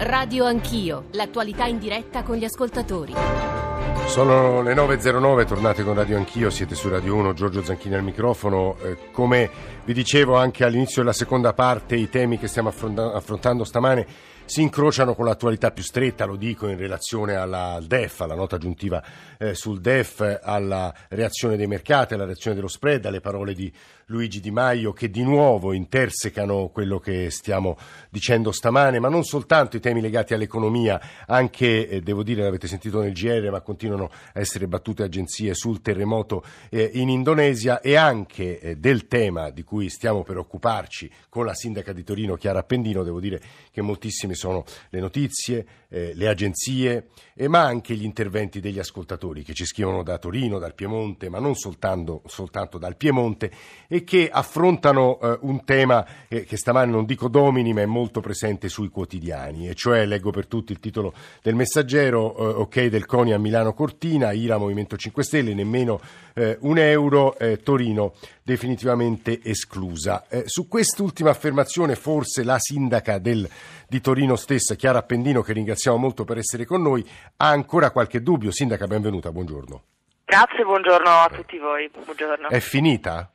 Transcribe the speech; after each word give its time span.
Radio 0.00 0.44
Anch'io, 0.44 1.06
l'attualità 1.10 1.66
in 1.66 1.80
diretta 1.80 2.22
con 2.22 2.36
gli 2.36 2.44
ascoltatori. 2.44 3.14
Sono 4.06 4.62
le 4.62 4.72
9.09, 4.72 5.44
tornate 5.44 5.82
con 5.82 5.94
Radio 5.94 6.16
Anch'io, 6.16 6.50
siete 6.50 6.76
su 6.76 6.88
Radio 6.88 7.16
1, 7.16 7.32
Giorgio 7.32 7.64
Zanchini 7.64 7.96
al 7.96 8.04
microfono. 8.04 8.76
Eh, 8.80 9.10
come 9.10 9.50
vi 9.84 9.92
dicevo 9.92 10.36
anche 10.36 10.62
all'inizio 10.62 11.02
della 11.02 11.12
seconda 11.12 11.52
parte, 11.52 11.96
i 11.96 12.08
temi 12.08 12.38
che 12.38 12.46
stiamo 12.46 12.68
affrontando 12.68 13.64
stamane 13.64 14.06
si 14.48 14.62
incrociano 14.62 15.14
con 15.14 15.26
l'attualità 15.26 15.72
più 15.72 15.82
stretta, 15.82 16.24
lo 16.24 16.36
dico 16.36 16.68
in 16.68 16.78
relazione 16.78 17.34
alla, 17.34 17.72
al 17.72 17.84
DEF, 17.84 18.22
alla 18.22 18.34
nota 18.34 18.56
aggiuntiva 18.56 19.02
eh, 19.36 19.54
sul 19.54 19.80
DEF, 19.80 20.40
alla 20.42 20.94
reazione 21.08 21.56
dei 21.56 21.66
mercati, 21.66 22.14
alla 22.14 22.24
reazione 22.24 22.56
dello 22.56 22.68
spread, 22.68 23.04
alle 23.04 23.20
parole 23.20 23.52
di 23.52 23.70
Luigi 24.10 24.40
Di 24.40 24.50
Maio 24.50 24.94
che 24.94 25.10
di 25.10 25.22
nuovo 25.22 25.74
intersecano 25.74 26.68
quello 26.68 26.98
che 26.98 27.30
stiamo 27.30 27.76
dicendo 28.08 28.52
stamane, 28.52 28.98
ma 28.98 29.10
non 29.10 29.22
soltanto 29.22 29.76
i 29.76 29.80
temi 29.80 30.00
legati 30.00 30.32
all'economia, 30.32 30.98
anche, 31.26 31.86
eh, 31.86 32.00
devo 32.00 32.22
dire, 32.22 32.42
l'avete 32.42 32.68
sentito 32.68 33.02
nel 33.02 33.12
GR, 33.12 33.50
ma 33.50 33.60
continuano 33.60 34.10
a 34.32 34.40
essere 34.40 34.66
battute 34.66 35.02
agenzie 35.02 35.52
sul 35.54 35.82
terremoto 35.82 36.42
eh, 36.70 36.90
in 36.94 37.10
Indonesia 37.10 37.80
e 37.80 37.96
anche 37.96 38.60
eh, 38.60 38.76
del 38.76 39.06
tema 39.08 39.50
di 39.50 39.62
cui 39.62 39.90
stiamo 39.90 40.22
per 40.22 40.38
occuparci 40.38 41.10
con 41.28 41.44
la 41.44 41.54
sindaca 41.54 41.92
di 41.92 42.02
Torino 42.02 42.36
Chiara 42.36 42.60
Appendino, 42.60 43.02
devo 43.02 43.20
dire 43.20 43.42
che 43.70 43.82
moltissime 43.82 44.34
sono 44.34 44.64
le 44.88 45.00
notizie, 45.00 45.66
eh, 45.88 46.12
le 46.14 46.28
agenzie, 46.28 47.08
eh, 47.34 47.46
ma 47.46 47.62
anche 47.64 47.94
gli 47.94 48.04
interventi 48.04 48.60
degli 48.60 48.78
ascoltatori 48.78 49.42
che 49.42 49.52
ci 49.52 49.66
scrivono 49.66 50.02
da 50.02 50.16
Torino, 50.16 50.58
dal 50.58 50.74
Piemonte, 50.74 51.28
ma 51.28 51.38
non 51.38 51.54
soltanto, 51.54 52.22
soltanto 52.26 52.78
dal 52.78 52.96
Piemonte, 52.96 53.50
e 53.86 53.97
che 54.04 54.28
affrontano 54.30 55.18
eh, 55.20 55.38
un 55.42 55.64
tema 55.64 56.06
eh, 56.28 56.44
che 56.44 56.56
stamani 56.56 56.90
non 56.90 57.04
dico 57.04 57.28
domini, 57.28 57.72
ma 57.72 57.82
è 57.82 57.86
molto 57.86 58.20
presente 58.20 58.68
sui 58.68 58.88
quotidiani, 58.88 59.68
e 59.68 59.74
cioè 59.74 60.06
leggo 60.06 60.30
per 60.30 60.46
tutti 60.46 60.72
il 60.72 60.80
titolo 60.80 61.12
del 61.42 61.54
messaggero, 61.54 62.36
eh, 62.36 62.60
ok 62.60 62.86
del 62.86 63.06
CONI 63.06 63.32
a 63.32 63.38
Milano 63.38 63.72
Cortina, 63.72 64.32
IRA 64.32 64.58
Movimento 64.58 64.96
5 64.96 65.22
Stelle, 65.22 65.54
nemmeno 65.54 66.00
eh, 66.34 66.56
un 66.60 66.78
euro, 66.78 67.36
Torino 67.62 68.14
definitivamente 68.42 69.40
esclusa. 69.42 70.24
su 70.44 70.68
quest'ultima 70.68 71.30
affermazione 71.30 71.94
forse 71.94 72.42
la 72.42 72.58
sindaca 72.58 73.18
del 73.18 73.48
di 73.88 74.00
Torino 74.00 74.36
stessa, 74.36 74.74
Chiara 74.74 74.98
Appendino, 74.98 75.40
che 75.40 75.54
ringraziamo 75.54 75.96
molto 75.96 76.24
per 76.24 76.36
essere 76.38 76.66
con 76.66 76.82
noi, 76.82 77.06
ha 77.36 77.48
ancora 77.48 77.90
qualche 77.90 78.22
dubbio. 78.22 78.50
Sindaca, 78.50 78.86
benvenuta, 78.86 79.32
buongiorno. 79.32 79.82
Grazie, 80.26 80.62
buongiorno 80.62 81.08
a 81.08 81.30
tutti 81.32 81.58
voi. 81.58 81.90
Buongiorno. 82.04 82.48
È 82.48 82.60
finita? 82.60 83.32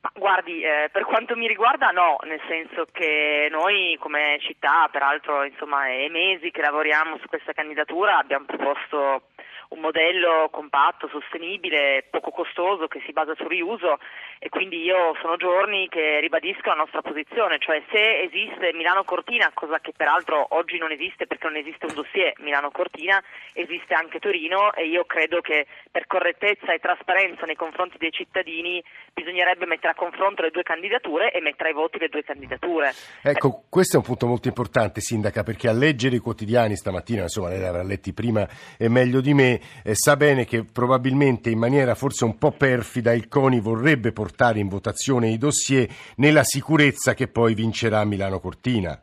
Ma 0.00 0.12
guardi, 0.14 0.62
eh, 0.62 0.88
per 0.92 1.04
quanto 1.04 1.34
mi 1.34 1.48
riguarda 1.48 1.90
no, 1.90 2.18
nel 2.22 2.40
senso 2.46 2.86
che 2.92 3.48
noi 3.50 3.96
come 3.98 4.38
città, 4.40 4.88
peraltro 4.92 5.42
insomma 5.42 5.88
è 5.88 6.08
mesi 6.08 6.52
che 6.52 6.60
lavoriamo 6.60 7.18
su 7.18 7.26
questa 7.26 7.52
candidatura, 7.52 8.18
abbiamo 8.18 8.44
proposto 8.44 9.22
un 9.68 9.80
modello 9.80 10.48
compatto, 10.50 11.08
sostenibile, 11.08 12.06
poco 12.10 12.30
costoso, 12.30 12.88
che 12.88 13.02
si 13.04 13.12
basa 13.12 13.34
sul 13.34 13.48
riuso 13.48 13.98
e 14.38 14.48
quindi 14.48 14.82
io 14.82 15.16
sono 15.20 15.36
giorni 15.36 15.88
che 15.88 16.20
ribadisco 16.20 16.68
la 16.68 16.74
nostra 16.74 17.02
posizione, 17.02 17.58
cioè 17.58 17.82
se 17.90 18.20
esiste 18.20 18.72
Milano-Cortina, 18.72 19.50
cosa 19.52 19.80
che 19.80 19.92
peraltro 19.96 20.46
oggi 20.50 20.78
non 20.78 20.92
esiste 20.92 21.26
perché 21.26 21.48
non 21.48 21.56
esiste 21.56 21.86
un 21.86 21.94
dossier 21.94 22.32
Milano-Cortina, 22.38 23.22
esiste 23.52 23.94
anche 23.94 24.20
Torino 24.20 24.72
e 24.74 24.86
io 24.86 25.04
credo 25.04 25.40
che 25.40 25.66
per 25.90 26.06
correttezza 26.06 26.72
e 26.72 26.78
trasparenza 26.78 27.46
nei 27.46 27.56
confronti 27.56 27.98
dei 27.98 28.12
cittadini 28.12 28.82
bisognerebbe 29.12 29.66
mettere 29.66 29.92
a 29.92 29.94
confronto 29.94 30.42
le 30.42 30.50
due 30.50 30.62
candidature 30.62 31.32
e 31.32 31.40
mettere 31.40 31.70
ai 31.70 31.74
voti 31.74 31.98
le 31.98 32.08
due 32.08 32.22
candidature. 32.22 32.92
Ecco, 33.22 33.64
questo 33.68 33.96
è 33.96 33.98
un 33.98 34.04
punto 34.04 34.26
molto 34.26 34.46
importante, 34.46 35.00
Sindaca, 35.00 35.42
perché 35.42 35.68
a 35.68 35.72
leggere 35.72 36.16
i 36.16 36.20
quotidiani 36.20 36.76
stamattina, 36.76 37.22
insomma 37.22 37.48
lei 37.48 37.60
l'avrà 37.60 37.82
letti 37.82 38.12
prima 38.12 38.46
e 38.78 38.88
meglio 38.88 39.20
di 39.20 39.34
me, 39.34 39.57
eh, 39.82 39.94
sa 39.94 40.16
bene 40.16 40.44
che 40.44 40.64
probabilmente 40.64 41.50
in 41.50 41.58
maniera 41.58 41.94
forse 41.94 42.24
un 42.24 42.38
po' 42.38 42.52
perfida 42.52 43.12
il 43.12 43.28
CONI 43.28 43.60
vorrebbe 43.60 44.12
portare 44.12 44.58
in 44.58 44.68
votazione 44.68 45.30
i 45.30 45.38
dossier 45.38 45.88
nella 46.16 46.44
sicurezza 46.44 47.14
che 47.14 47.28
poi 47.28 47.54
vincerà 47.54 48.04
Milano 48.04 48.40
Cortina. 48.40 49.00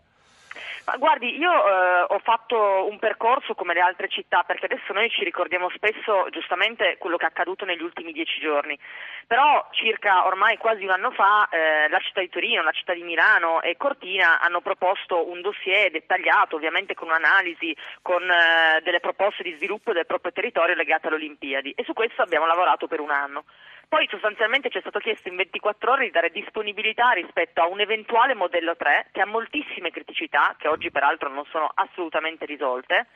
Ma 0.86 0.98
guardi, 0.98 1.36
io 1.36 1.52
eh, 1.52 2.06
ho 2.10 2.20
fatto 2.20 2.88
un 2.88 3.00
percorso 3.00 3.56
come 3.56 3.74
le 3.74 3.80
altre 3.80 4.08
città, 4.08 4.44
perché 4.44 4.66
adesso 4.66 4.94
noi 4.94 5.10
ci 5.10 5.24
ricordiamo 5.24 5.68
spesso 5.72 6.28
giustamente 6.30 6.98
quello 7.00 7.18
che 7.18 7.26
è 7.26 7.28
accaduto 7.28 7.66
negli 7.66 7.82
ultimi 7.82 8.12
dieci 8.12 8.40
giorni, 8.40 8.78
però 9.26 9.68
circa 9.72 10.28
ormai 10.28 10.58
quasi 10.58 10.84
un 10.84 10.92
anno 10.92 11.10
fa 11.10 11.50
eh, 11.50 11.90
la 11.90 11.98
città 12.00 12.22
di 12.22 12.30
Torino, 12.30 12.62
la 12.62 12.72
città 12.72 12.94
di 12.94 13.02
Milano 13.02 13.64
e 13.64 13.78
Cortina 13.78 14.40
hanno 14.40 14.62
proposto 14.62 15.28
un 15.28 15.42
dossier 15.42 15.90
dettagliato, 15.90 16.56
ovviamente 16.56 16.94
con 16.94 17.08
un'analisi, 17.08 17.76
con 18.04 18.22
eh, 18.22 18.80
delle 18.84 19.00
proposte 19.00 19.42
di 19.42 19.56
sviluppo 19.56 19.92
del 19.92 20.06
proprio 20.06 20.34
territorio 20.34 20.76
legate 20.76 21.08
alle 21.08 21.16
Olimpiadi 21.16 21.72
e 21.76 21.84
su 21.84 21.94
questo 21.94 22.22
abbiamo 22.22 22.46
lavorato 22.46 22.86
per 22.86 23.00
un 23.00 23.10
anno. 23.10 23.46
Poi 23.88 24.08
sostanzialmente 24.10 24.70
ci 24.70 24.78
è 24.78 24.82
stato 24.82 25.00
chiesto 25.00 25.30
in 25.30 25.36
24 25.36 25.92
ore 25.92 26.06
di 26.06 26.12
dare 26.12 26.32
disponibilità 26.32 27.12
rispetto 27.12 27.62
a 27.62 27.68
un 27.68 27.80
eventuale 27.80 28.34
modello 28.34 28.76
3 28.76 29.10
che 29.12 29.22
ha 29.22 29.26
moltissime 29.26 29.92
criticità, 29.92 30.56
che 30.58 30.68
oggi 30.76 30.92
peraltro 30.92 31.30
non 31.30 31.46
sono 31.46 31.70
assolutamente 31.74 32.46
risolte, 32.46 33.08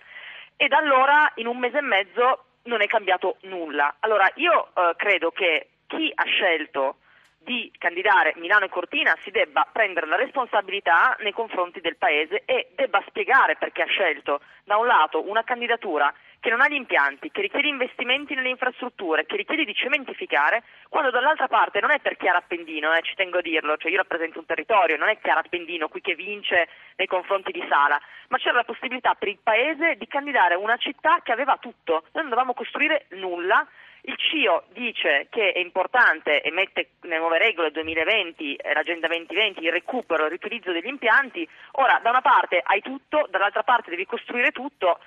e 0.56 0.68
da 0.68 0.78
allora 0.78 1.32
in 1.36 1.48
un 1.48 1.58
mese 1.58 1.78
e 1.78 1.82
mezzo 1.82 2.46
non 2.64 2.82
è 2.82 2.88
cambiato 2.88 3.38
nulla. 3.42 3.96
Allora 4.00 4.30
io 4.36 4.70
eh, 4.74 4.94
credo 4.98 5.32
che 5.32 5.70
chi 5.88 6.12
ha 6.14 6.26
scelto 6.26 6.98
di 7.38 7.72
candidare 7.78 8.34
Milano 8.36 8.66
e 8.66 8.70
Cortina 8.70 9.16
si 9.24 9.32
debba 9.32 9.68
prendere 9.72 10.08
la 10.08 10.18
responsabilità 10.18 11.16
nei 11.22 11.32
confronti 11.32 11.80
del 11.80 11.96
Paese 11.96 12.44
e 12.46 12.72
debba 12.76 13.02
spiegare 13.08 13.56
perché 13.56 13.82
ha 13.82 13.88
scelto 13.88 14.42
da 14.66 14.78
un 14.78 14.86
lato 14.86 15.28
una 15.28 15.44
candidatura 15.44 16.14
che 16.40 16.50
non 16.50 16.62
ha 16.62 16.68
gli 16.68 16.76
impianti, 16.76 17.32
che 17.32 17.42
richiede 17.42 17.68
investimenti 17.68 18.34
nelle 18.34 18.50
infrastrutture, 18.50 19.26
che 19.26 19.36
richiede 19.36 19.66
di 19.66 19.74
cementificare, 19.74 20.64
quando 20.88 21.12
dall'altra 21.12 21.48
parte 21.48 21.80
non 21.80 21.92
è 21.92 22.00
per 22.00 22.18
Chiara 22.18 22.38
Appendino, 22.38 22.94
eh, 22.94 23.02
ci 23.02 23.16
tengo 23.16 23.40
a 23.40 23.42
dirlo, 23.42 23.78
cioè 23.78 23.92
io 23.92 23.98
rappresento 23.98 24.40
un 24.40 24.46
territorio, 24.46 24.98
non 24.98 25.10
è 25.10 25.20
Chiara 25.20 25.42
Appendino 25.42 25.90
qui 25.90 26.02
che 26.02 26.16
vince 26.16 26.70
nei 26.96 27.08
confronti 27.08 27.52
di 27.52 27.66
Sala, 27.70 28.00
ma 28.30 28.38
c'era 28.38 28.56
la 28.56 28.64
possibilità 28.64 29.16
per 29.16 29.28
il 29.28 29.40
Paese 29.42 29.96
di 29.96 30.08
candidare 30.08 30.56
una 30.56 30.78
città 30.78 31.20
che 31.24 31.32
aveva 31.32 31.58
tutto, 31.58 32.04
noi 32.12 32.24
non 32.24 32.30
dovevamo 32.30 32.54
costruire 32.54 33.06
nulla, 33.10 33.68
il 34.04 34.16
CIO 34.18 34.64
dice 34.70 35.28
che 35.30 35.52
è 35.52 35.60
importante 35.60 36.42
e 36.42 36.52
mette 36.52 36.92
le 37.02 37.18
nuove 37.18 37.38
regole 37.38 37.70
2020, 37.72 38.56
eh, 38.56 38.74
l'agenda 38.74 39.08
2020, 39.08 39.62
il 39.62 39.72
recupero, 39.72 40.24
il 40.24 40.30
riutilizzo 40.30 40.72
degli 40.72 40.88
impianti. 40.88 41.48
Ora, 41.74 42.00
da 42.02 42.10
una 42.10 42.22
parte 42.22 42.62
hai 42.64 42.82
tutto, 42.82 43.28
dall'altra 43.30 43.64
parte 43.64 43.90
devi 43.90 44.06
costruire 44.06 44.52
tutto 44.52 45.00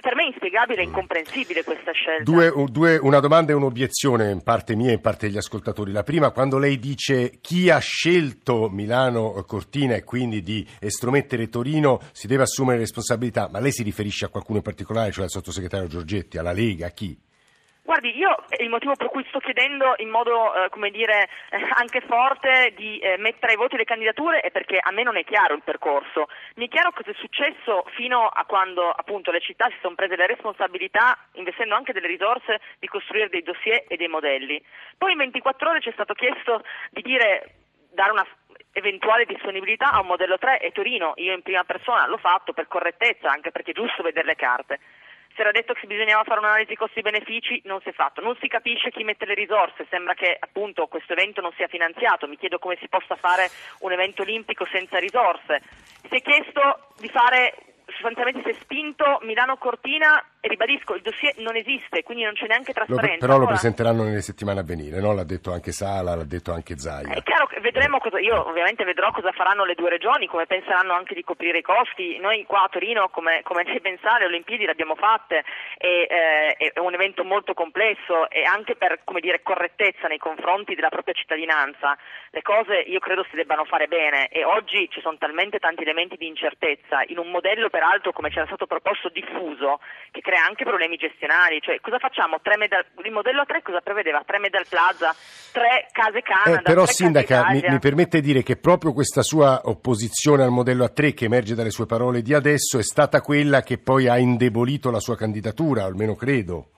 per 0.00 0.14
me 0.14 0.24
è 0.24 0.26
inspiegabile 0.28 0.80
e 0.80 0.84
incomprensibile 0.84 1.62
questa 1.62 1.92
scelta. 1.92 2.22
Due, 2.22 2.52
due, 2.70 2.96
una 2.96 3.20
domanda 3.20 3.52
e 3.52 3.54
un'obiezione, 3.54 4.30
in 4.30 4.42
parte 4.42 4.74
mia 4.74 4.90
e 4.90 4.94
in 4.94 5.00
parte 5.00 5.26
degli 5.26 5.36
ascoltatori. 5.36 5.92
La 5.92 6.02
prima, 6.02 6.30
quando 6.30 6.58
lei 6.58 6.78
dice 6.78 7.38
chi 7.40 7.68
ha 7.68 7.78
scelto 7.78 8.68
Milano 8.70 9.32
Cortina 9.46 9.94
e 9.94 10.04
quindi 10.04 10.42
di 10.42 10.66
estromettere 10.80 11.48
Torino 11.48 12.00
si 12.12 12.26
deve 12.26 12.44
assumere 12.44 12.78
responsabilità, 12.78 13.48
ma 13.50 13.60
lei 13.60 13.72
si 13.72 13.82
riferisce 13.82 14.24
a 14.24 14.28
qualcuno 14.28 14.58
in 14.58 14.64
particolare, 14.64 15.12
cioè 15.12 15.24
al 15.24 15.30
sottosegretario 15.30 15.86
Giorgetti, 15.86 16.38
alla 16.38 16.52
Lega, 16.52 16.86
a 16.86 16.90
chi? 16.90 17.16
Guardi, 17.90 18.16
io 18.16 18.44
il 18.58 18.68
motivo 18.68 18.94
per 18.94 19.08
cui 19.08 19.24
sto 19.30 19.40
chiedendo 19.40 19.94
in 19.96 20.10
modo, 20.10 20.54
eh, 20.54 20.68
come 20.68 20.92
dire, 20.92 21.28
eh, 21.50 21.58
anche 21.74 22.00
forte 22.02 22.72
di 22.76 23.00
eh, 23.00 23.16
mettere 23.18 23.50
ai 23.50 23.58
voti 23.58 23.76
le 23.76 23.82
candidature 23.82 24.38
è 24.42 24.52
perché 24.52 24.78
a 24.80 24.92
me 24.92 25.02
non 25.02 25.16
è 25.16 25.24
chiaro 25.24 25.54
il 25.54 25.64
percorso. 25.64 26.28
Mi 26.54 26.66
è 26.66 26.68
chiaro 26.68 26.92
cosa 26.92 27.10
è 27.10 27.14
successo 27.14 27.82
fino 27.96 28.28
a 28.28 28.44
quando 28.44 28.88
appunto 28.88 29.32
le 29.32 29.40
città 29.40 29.66
si 29.70 29.78
sono 29.82 29.96
prese 29.96 30.14
le 30.14 30.28
responsabilità, 30.28 31.18
investendo 31.32 31.74
anche 31.74 31.92
delle 31.92 32.06
risorse, 32.06 32.60
di 32.78 32.86
costruire 32.86 33.28
dei 33.28 33.42
dossier 33.42 33.82
e 33.88 33.96
dei 33.96 34.06
modelli. 34.06 34.62
Poi 34.96 35.10
in 35.10 35.18
24 35.18 35.70
ore 35.70 35.80
ci 35.80 35.88
è 35.88 35.92
stato 35.92 36.14
chiesto 36.14 36.62
di 36.90 37.02
dire, 37.02 37.54
dare 37.90 38.12
una 38.12 38.26
eventuale 38.70 39.24
disponibilità 39.24 39.90
a 39.90 39.98
un 39.98 40.06
modello 40.06 40.38
3 40.38 40.60
e 40.60 40.70
Torino, 40.70 41.14
io 41.16 41.34
in 41.34 41.42
prima 41.42 41.64
persona 41.64 42.06
l'ho 42.06 42.18
fatto 42.18 42.52
per 42.52 42.68
correttezza, 42.68 43.32
anche 43.32 43.50
perché 43.50 43.72
è 43.72 43.74
giusto 43.74 44.04
vedere 44.04 44.26
le 44.26 44.36
carte 44.36 44.78
si 45.34 45.40
era 45.40 45.50
detto 45.50 45.72
che 45.72 45.86
bisognava 45.86 46.24
fare 46.24 46.40
un'analisi 46.40 46.74
costi-benefici, 46.74 47.62
non 47.64 47.80
si 47.80 47.88
è 47.88 47.92
fatto, 47.92 48.20
non 48.20 48.36
si 48.40 48.48
capisce 48.48 48.90
chi 48.90 49.04
mette 49.04 49.26
le 49.26 49.34
risorse, 49.34 49.86
sembra 49.88 50.14
che 50.14 50.36
appunto 50.38 50.86
questo 50.86 51.12
evento 51.12 51.40
non 51.40 51.52
sia 51.56 51.68
finanziato, 51.68 52.28
mi 52.28 52.36
chiedo 52.36 52.58
come 52.58 52.76
si 52.80 52.88
possa 52.88 53.16
fare 53.16 53.48
un 53.80 53.92
evento 53.92 54.22
olimpico 54.22 54.66
senza 54.70 54.98
risorse. 54.98 55.62
Si 56.08 56.14
è 56.14 56.20
chiesto 56.20 56.88
di 56.98 57.08
fare, 57.08 57.54
sostanzialmente 57.86 58.42
si 58.42 58.58
è 58.58 58.60
spinto 58.60 59.18
Milano-Cortina 59.22 60.24
e 60.40 60.48
ribadisco, 60.48 60.94
il 60.94 61.02
dossier 61.02 61.34
non 61.38 61.54
esiste, 61.54 62.02
quindi 62.02 62.24
non 62.24 62.32
c'è 62.32 62.46
neanche 62.46 62.72
trasparenza. 62.72 63.26
Lo, 63.26 63.32
però 63.32 63.38
lo 63.38 63.46
presenteranno 63.46 64.04
nelle 64.04 64.22
settimane 64.22 64.60
a 64.60 64.62
venire, 64.62 64.98
no? 64.98 65.12
l'ha 65.12 65.24
detto 65.24 65.52
anche 65.52 65.70
Sala, 65.70 66.14
l'ha 66.14 66.24
detto 66.24 66.52
anche 66.52 66.78
Zaia. 66.78 67.12
È 67.12 67.22
chiaro 67.22 67.46
che 67.46 67.60
vedremo 67.60 67.98
cosa, 67.98 68.18
io 68.18 68.48
ovviamente 68.48 68.84
vedrò 68.84 69.10
cosa 69.12 69.32
faranno 69.32 69.64
le 69.64 69.74
due 69.74 69.90
regioni, 69.90 70.26
come 70.26 70.46
penseranno 70.46 70.94
anche 70.94 71.14
di 71.14 71.22
coprire 71.22 71.58
i 71.58 71.62
costi. 71.62 72.18
Noi 72.18 72.44
qua 72.46 72.64
a 72.64 72.68
Torino, 72.68 73.10
come, 73.10 73.42
come 73.42 73.64
lei 73.64 73.80
pensare, 73.80 74.20
le 74.20 74.26
Olimpiadi 74.26 74.64
le 74.64 74.70
abbiamo 74.72 74.94
fatte, 74.94 75.44
e, 75.76 76.06
eh, 76.08 76.72
è 76.72 76.78
un 76.78 76.94
evento 76.94 77.22
molto 77.22 77.52
complesso 77.52 78.30
e 78.30 78.42
anche 78.42 78.76
per 78.76 79.00
come 79.04 79.20
dire, 79.20 79.42
correttezza 79.42 80.08
nei 80.08 80.18
confronti 80.18 80.74
della 80.74 80.88
propria 80.88 81.12
cittadinanza, 81.14 81.98
le 82.30 82.42
cose 82.42 82.76
io 82.76 82.98
credo 82.98 83.26
si 83.28 83.36
debbano 83.36 83.64
fare 83.64 83.88
bene 83.88 84.28
e 84.28 84.44
oggi 84.44 84.88
ci 84.90 85.00
sono 85.00 85.18
talmente 85.18 85.58
tanti 85.58 85.82
elementi 85.82 86.16
di 86.16 86.26
incertezza 86.26 87.02
in 87.08 87.18
un 87.18 87.30
modello 87.30 87.68
peraltro 87.68 88.12
come 88.12 88.30
ci 88.30 88.38
era 88.38 88.46
stato 88.46 88.66
proposto 88.66 89.08
diffuso 89.08 89.80
che 90.10 90.20
crea 90.30 90.44
anche 90.44 90.64
problemi 90.64 90.96
gestionali, 90.96 91.60
cioè 91.60 91.80
cosa 91.80 91.98
facciamo? 91.98 92.38
Medal... 92.56 92.84
il 93.04 93.10
modello 93.10 93.42
A3 93.42 93.62
cosa 93.62 93.80
prevedeva? 93.80 94.22
Tre 94.24 94.38
medal 94.38 94.64
plaza, 94.68 95.12
tre 95.52 95.88
case 95.90 96.22
Canada, 96.22 96.60
eh, 96.60 96.62
però 96.62 96.86
Sindaca 96.86 97.50
mi, 97.50 97.62
mi, 97.66 97.78
permette 97.80 98.20
di 98.20 98.28
dire 98.28 98.42
che 98.44 98.56
proprio 98.56 98.92
questa 98.92 99.22
sua 99.22 99.62
opposizione 99.64 100.44
al 100.44 100.50
modello 100.50 100.84
A3 100.84 101.14
che 101.14 101.24
emerge 101.24 101.56
dalle 101.56 101.70
sue 101.70 101.86
parole 101.86 102.22
di 102.22 102.32
adesso 102.32 102.78
è 102.78 102.82
stata 102.82 103.20
quella 103.20 103.62
che 103.62 103.78
poi 103.78 104.06
ha 104.06 104.18
indebolito 104.18 104.92
la 104.92 105.00
sua 105.00 105.16
candidatura, 105.16 105.82
almeno 105.82 106.14
credo. 106.14 106.68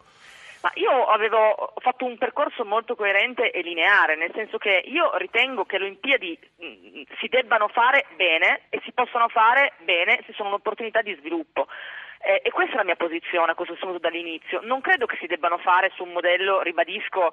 Ma 0.63 0.71
io 0.75 1.07
avevo 1.07 1.75
fatto 1.79 2.05
un 2.05 2.17
percorso 2.17 2.65
molto 2.65 2.95
coerente 2.95 3.51
e 3.51 3.63
lineare, 3.63 4.17
nel 4.17 4.31
senso 4.33 4.59
che 4.59 4.83
io 4.87 5.11
ritengo 5.17 5.65
che 5.65 5.77
le 5.77 5.87
Olimpiadi 5.87 6.39
mh, 6.57 7.03
si 7.19 7.27
debbano 7.27 7.69
fare 7.69 8.07
bene 8.15 8.63
e 8.71 8.81
si 8.85 8.93
possono 8.93 9.29
fare 9.29 9.73
bene 9.85 10.23
se 10.25 10.33
sono 10.33 10.51
un'opportunità 10.51 11.03
di 11.03 11.17
sviluppo. 11.19 11.67
Eh, 12.25 12.41
e 12.45 12.51
questa 12.51 12.75
è 12.75 12.77
la 12.77 12.85
mia 12.85 12.97
posizione 12.97 13.51
a 13.51 13.55
questo 13.55 13.75
punto 13.75 13.99
dall'inizio. 13.99 14.61
Non 14.63 14.81
credo 14.81 15.07
che 15.07 15.17
si 15.21 15.27
debbano 15.27 15.59
fare 15.59 15.91
su 15.95 16.05
un 16.05 16.13
modello, 16.13 16.63
ribadisco, 16.63 17.33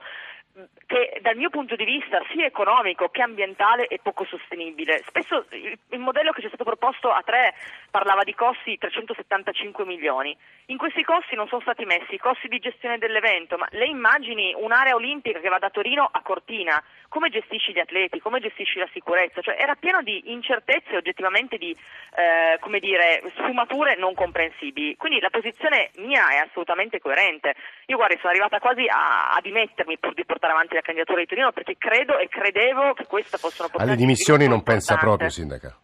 che 0.88 1.20
dal 1.22 1.36
mio 1.36 1.50
punto 1.50 1.76
di 1.76 1.86
vista 1.86 2.22
sia 2.32 2.46
economico 2.46 3.10
che 3.10 3.22
ambientale 3.22 3.86
è 3.86 4.00
poco 4.02 4.26
sostenibile. 4.26 5.04
Spesso 5.06 5.46
il, 5.52 5.78
il, 5.90 6.00
modello 6.00 6.32
che 6.32 6.42
ci 6.42 6.48
è 6.48 6.50
stato 6.50 6.64
proposto 6.64 7.12
a 7.12 7.22
tre 7.22 7.54
parlava 7.90 8.24
di 8.24 8.34
costi 8.34 8.78
375 8.78 9.86
milioni. 9.86 10.36
In 10.68 10.78
questi 10.78 11.04
costi 11.04 11.36
non 11.36 11.48
sono 11.48 11.62
stati 11.62 11.84
messi 11.86 12.14
i 12.14 12.20
costi 12.20 12.48
di 12.48 12.60
gestione 12.60 12.98
dell'evento, 12.98 13.58
ma 13.58 13.68
le 13.72 13.86
immagini 13.86 14.54
un'area 14.56 14.96
olimpica 14.96 15.40
che 15.40 15.50
va 15.50 15.58
da 15.58 15.70
Torino 15.70 16.08
a 16.12 16.22
Cortina, 16.22 16.82
come 17.10 17.30
gestisci 17.30 17.74
gli 17.74 17.80
atleti, 17.80 18.20
come 18.20 18.40
gestisci 18.40 18.78
la 18.78 18.88
sicurezza? 18.94 19.42
Cioè, 19.42 19.58
era 19.60 19.76
pieno 19.76 20.02
di 20.04 20.32
incertezze 20.32 20.92
e 20.92 20.98
oggettivamente 20.98 21.58
di 21.58 21.72
eh, 21.72 22.60
come 22.60 22.80
dire, 22.80 23.24
sfumature 23.36 23.96
non 23.98 24.14
comprensibili. 24.14 24.96
Quindi 24.96 25.20
la 25.20 25.32
posizione 25.32 25.90
mia 25.98 26.30
è 26.30 26.38
assolutamente 26.38 27.00
coerente. 27.00 27.56
Io 27.88 27.98
guardi, 27.98 28.18
sono 28.18 28.30
arrivata 28.30 28.60
quasi 28.60 28.86
a, 28.88 29.32
a 29.32 29.42
dimettermi 29.42 29.98
pur 29.98 30.14
di 30.14 30.26
portare 30.26 30.54
avanti 30.54 30.76
la 30.76 30.82
candidatura 30.82 31.20
di 31.20 31.26
Torino 31.26 31.52
perché 31.52 31.78
credo 31.78 32.20
e 32.20 32.28
credevo 32.28 32.94
che 32.94 33.06
questa 33.06 33.38
fosse 33.38 33.62
un'opportunità. 33.62 33.92
Alle 33.92 33.96
dimissioni 33.96 34.48
non 34.48 34.62
pensa 34.62 34.98
proprio, 34.98 35.30
Sindaca? 35.30 35.76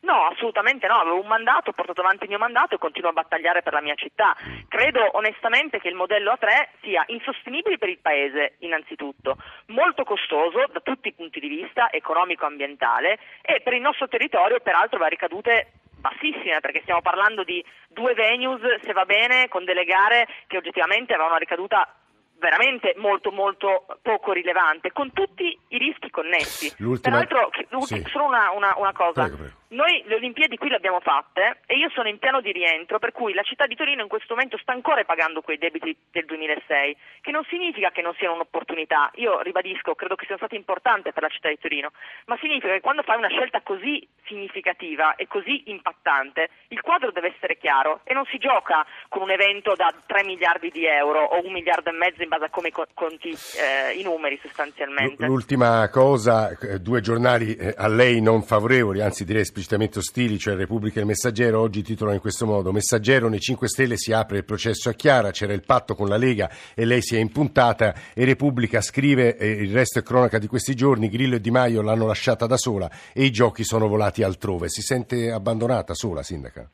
No, 0.00 0.26
assolutamente 0.26 0.86
no, 0.86 0.94
avevo 0.94 1.20
un 1.20 1.26
mandato, 1.26 1.70
ho 1.70 1.72
portato 1.72 2.00
avanti 2.00 2.24
il 2.24 2.30
mio 2.30 2.38
mandato 2.38 2.74
e 2.74 2.78
continuo 2.78 3.10
a 3.10 3.12
battagliare 3.12 3.62
per 3.62 3.72
la 3.72 3.80
mia 3.80 3.94
città. 3.94 4.36
Credo 4.68 5.16
onestamente 5.16 5.80
che 5.80 5.88
il 5.88 5.94
modello 5.94 6.32
A3 6.32 6.68
sia 6.82 7.02
insostenibile 7.08 7.78
per 7.78 7.88
il 7.88 7.98
Paese, 7.98 8.56
innanzitutto, 8.60 9.36
molto 9.66 10.04
costoso 10.04 10.64
da 10.72 10.80
tutti 10.80 11.08
i 11.08 11.14
punti 11.14 11.40
di 11.40 11.48
vista, 11.48 11.90
economico-ambientale 11.90 13.18
e 13.42 13.60
per 13.60 13.74
il 13.74 13.80
nostro 13.80 14.06
territorio 14.06 14.60
peraltro 14.60 14.96
aveva 14.96 15.08
ricadute 15.10 15.72
bassissime 15.98 16.60
perché 16.60 16.82
stiamo 16.82 17.02
parlando 17.02 17.42
di 17.42 17.62
due 17.88 18.14
venues, 18.14 18.80
se 18.82 18.92
va 18.92 19.04
bene, 19.04 19.48
con 19.48 19.64
delle 19.64 19.84
gare 19.84 20.28
che 20.46 20.56
oggettivamente 20.56 21.12
avevano 21.12 21.34
una 21.34 21.40
ricaduta 21.40 21.92
veramente 22.38 22.94
molto 22.96 23.30
molto 23.30 23.86
poco 24.02 24.32
rilevante, 24.32 24.92
con 24.92 25.12
tutti 25.12 25.58
i 25.68 25.78
rischi 25.78 26.10
connessi. 26.10 26.72
L'ultima... 26.78 27.24
Peraltro, 27.24 27.50
sì. 27.84 28.02
solo 28.08 28.26
una, 28.26 28.50
una, 28.52 28.74
una 28.76 28.92
cosa, 28.92 29.22
prego, 29.22 29.36
prego. 29.36 29.56
Noi 29.70 30.02
le 30.06 30.14
Olimpiadi 30.14 30.56
qui 30.56 30.70
le 30.70 30.76
abbiamo 30.76 31.00
fatte 31.00 31.60
e 31.66 31.76
io 31.76 31.90
sono 31.90 32.08
in 32.08 32.18
piano 32.18 32.40
di 32.40 32.52
rientro, 32.52 32.98
per 32.98 33.12
cui 33.12 33.34
la 33.34 33.42
città 33.42 33.66
di 33.66 33.74
Torino 33.74 34.00
in 34.00 34.08
questo 34.08 34.32
momento 34.32 34.56
sta 34.56 34.72
ancora 34.72 35.04
pagando 35.04 35.42
quei 35.42 35.58
debiti 35.58 35.94
del 36.10 36.24
2006, 36.24 36.96
che 37.20 37.30
non 37.30 37.44
significa 37.50 37.90
che 37.90 38.00
non 38.00 38.14
siano 38.14 38.32
un'opportunità. 38.34 39.10
Io 39.16 39.42
ribadisco, 39.42 39.94
credo 39.94 40.14
che 40.14 40.24
sia 40.24 40.38
stato 40.38 40.54
importante 40.54 41.12
per 41.12 41.22
la 41.22 41.28
città 41.28 41.50
di 41.50 41.58
Torino, 41.58 41.90
ma 42.26 42.38
significa 42.40 42.72
che 42.72 42.80
quando 42.80 43.02
fai 43.02 43.18
una 43.18 43.28
scelta 43.28 43.60
così 43.60 44.06
significativa 44.24 45.16
e 45.16 45.26
così 45.26 45.64
impattante, 45.66 46.48
il 46.68 46.80
quadro 46.80 47.10
deve 47.10 47.34
essere 47.36 47.58
chiaro 47.58 48.00
e 48.04 48.14
non 48.14 48.24
si 48.30 48.38
gioca 48.38 48.86
con 49.08 49.20
un 49.20 49.30
evento 49.30 49.74
da 49.74 49.92
3 50.06 50.24
miliardi 50.24 50.70
di 50.70 50.86
euro 50.86 51.22
o 51.22 51.44
un 51.44 51.52
miliardo 51.52 51.90
e 51.90 51.92
mezzo 51.92 52.22
in 52.28 52.36
base 52.36 52.44
a 52.44 52.50
come 52.50 52.70
conti 52.70 53.30
eh, 53.30 53.98
i 53.98 54.02
numeri 54.02 54.38
sostanzialmente. 54.42 55.24
L'ultima 55.24 55.88
cosa, 55.88 56.50
eh, 56.50 56.78
due 56.78 57.00
giornali 57.00 57.56
eh, 57.56 57.74
a 57.76 57.88
lei 57.88 58.20
non 58.20 58.42
favorevoli, 58.42 59.00
anzi 59.00 59.24
direi 59.24 59.42
esplicitamente 59.42 59.98
ostili, 59.98 60.38
cioè 60.38 60.54
Repubblica 60.54 60.98
e 60.98 61.00
il 61.00 61.06
Messaggero, 61.06 61.60
oggi 61.60 61.82
titolano 61.82 62.16
in 62.16 62.20
questo 62.20 62.44
modo 62.44 62.70
Messaggero 62.70 63.28
nei 63.28 63.40
5 63.40 63.66
Stelle 63.68 63.96
si 63.96 64.12
apre 64.12 64.38
il 64.38 64.44
processo 64.44 64.90
a 64.90 64.92
Chiara, 64.92 65.30
c'era 65.30 65.54
il 65.54 65.64
patto 65.64 65.94
con 65.94 66.08
la 66.08 66.18
Lega 66.18 66.50
e 66.74 66.84
lei 66.84 67.00
si 67.00 67.16
è 67.16 67.18
impuntata 67.18 67.94
e 68.12 68.24
Repubblica 68.24 68.82
scrive, 68.82 69.36
e 69.36 69.48
il 69.48 69.72
resto 69.72 69.98
è 69.98 70.02
cronaca 70.02 70.38
di 70.38 70.46
questi 70.46 70.74
giorni, 70.74 71.08
Grillo 71.08 71.36
e 71.36 71.40
Di 71.40 71.50
Maio 71.50 71.80
l'hanno 71.80 72.06
lasciata 72.06 72.46
da 72.46 72.58
sola 72.58 72.90
e 73.14 73.24
i 73.24 73.30
giochi 73.30 73.64
sono 73.64 73.88
volati 73.88 74.22
altrove. 74.22 74.68
Si 74.68 74.82
sente 74.82 75.30
abbandonata 75.30 75.94
sola, 75.94 76.22
Sindaca? 76.22 76.68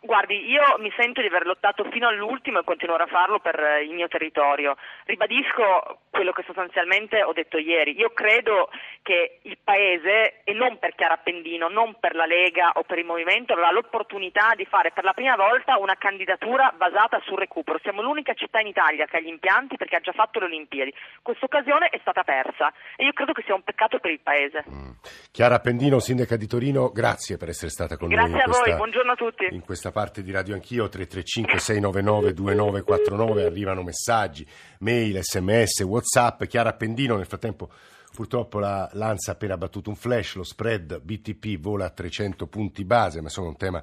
Guardi, 0.00 0.50
io 0.50 0.62
mi 0.78 0.92
sento 0.96 1.20
di 1.20 1.28
aver 1.28 1.46
lottato 1.46 1.84
fino 1.90 2.08
all'ultimo 2.08 2.58
e 2.58 2.64
continuerò 2.64 3.04
a 3.04 3.06
farlo 3.06 3.38
per 3.38 3.58
eh, 3.58 3.84
il 3.84 3.92
mio 3.92 4.08
territorio. 4.08 4.76
Ribadisco 5.04 6.00
quello 6.10 6.32
che 6.32 6.42
sostanzialmente 6.44 7.22
ho 7.22 7.32
detto 7.32 7.56
ieri. 7.58 7.96
Io 7.96 8.10
credo 8.10 8.68
che 9.02 9.38
il 9.42 9.58
Paese, 9.62 10.40
e 10.42 10.52
non 10.54 10.78
per 10.78 10.94
Chiara 10.96 11.14
Appendino, 11.14 11.68
non 11.68 11.96
per 12.00 12.16
la 12.16 12.26
Lega 12.26 12.72
o 12.74 12.82
per 12.82 12.98
il 12.98 13.04
Movimento, 13.04 13.52
avrà 13.52 13.70
l'opportunità 13.70 14.54
di 14.56 14.64
fare 14.64 14.90
per 14.90 15.04
la 15.04 15.12
prima 15.12 15.36
volta 15.36 15.78
una 15.78 15.94
candidatura 15.94 16.72
basata 16.76 17.20
sul 17.24 17.38
recupero. 17.38 17.78
Siamo 17.82 18.02
l'unica 18.02 18.34
città 18.34 18.58
in 18.58 18.66
Italia 18.66 19.06
che 19.06 19.18
ha 19.18 19.20
gli 19.20 19.28
impianti 19.28 19.76
perché 19.76 19.96
ha 19.96 20.00
già 20.00 20.12
fatto 20.12 20.40
le 20.40 20.46
Olimpiadi. 20.46 20.92
Questa 21.22 21.44
occasione 21.44 21.86
è 21.88 21.98
stata 22.00 22.24
persa 22.24 22.72
e 22.96 23.04
io 23.04 23.12
credo 23.12 23.32
che 23.32 23.42
sia 23.44 23.54
un 23.54 23.62
peccato 23.62 24.00
per 24.00 24.10
il 24.10 24.20
Paese. 24.20 24.64
Mm. 24.68 24.90
Chiara 25.30 25.56
Appendino, 25.56 26.00
sindaca 26.00 26.36
di 26.36 26.48
Torino, 26.48 26.90
grazie 26.90 27.36
per 27.36 27.50
essere 27.50 27.70
stata 27.70 27.96
con 27.96 28.08
grazie 28.08 28.30
noi. 28.30 28.40
Grazie 28.40 28.60
a 28.60 28.64
voi, 28.64 28.76
buongiorno 28.76 29.12
a 29.12 29.16
tutti. 29.16 29.48
Questa 29.76 29.92
parte 29.92 30.22
di 30.22 30.30
Radio 30.30 30.54
Anch'io 30.54 30.88
335 30.88 31.58
699 31.60 32.32
2949 32.32 33.44
arrivano 33.44 33.82
messaggi, 33.82 34.46
mail, 34.78 35.22
sms, 35.22 35.80
whatsapp. 35.82 36.44
Chiara 36.44 36.70
Appendino 36.70 37.14
nel 37.14 37.26
frattempo 37.26 37.68
purtroppo 38.14 38.58
la 38.58 38.88
Lanza 38.94 39.32
ha 39.32 39.34
appena 39.34 39.58
battuto 39.58 39.90
un 39.90 39.96
flash, 39.96 40.36
lo 40.36 40.44
spread 40.44 41.02
BTP 41.02 41.60
vola 41.60 41.84
a 41.84 41.90
300 41.90 42.46
punti 42.46 42.86
base, 42.86 43.18
ma 43.18 43.24
insomma 43.24 43.48
un 43.48 43.56
tema 43.58 43.82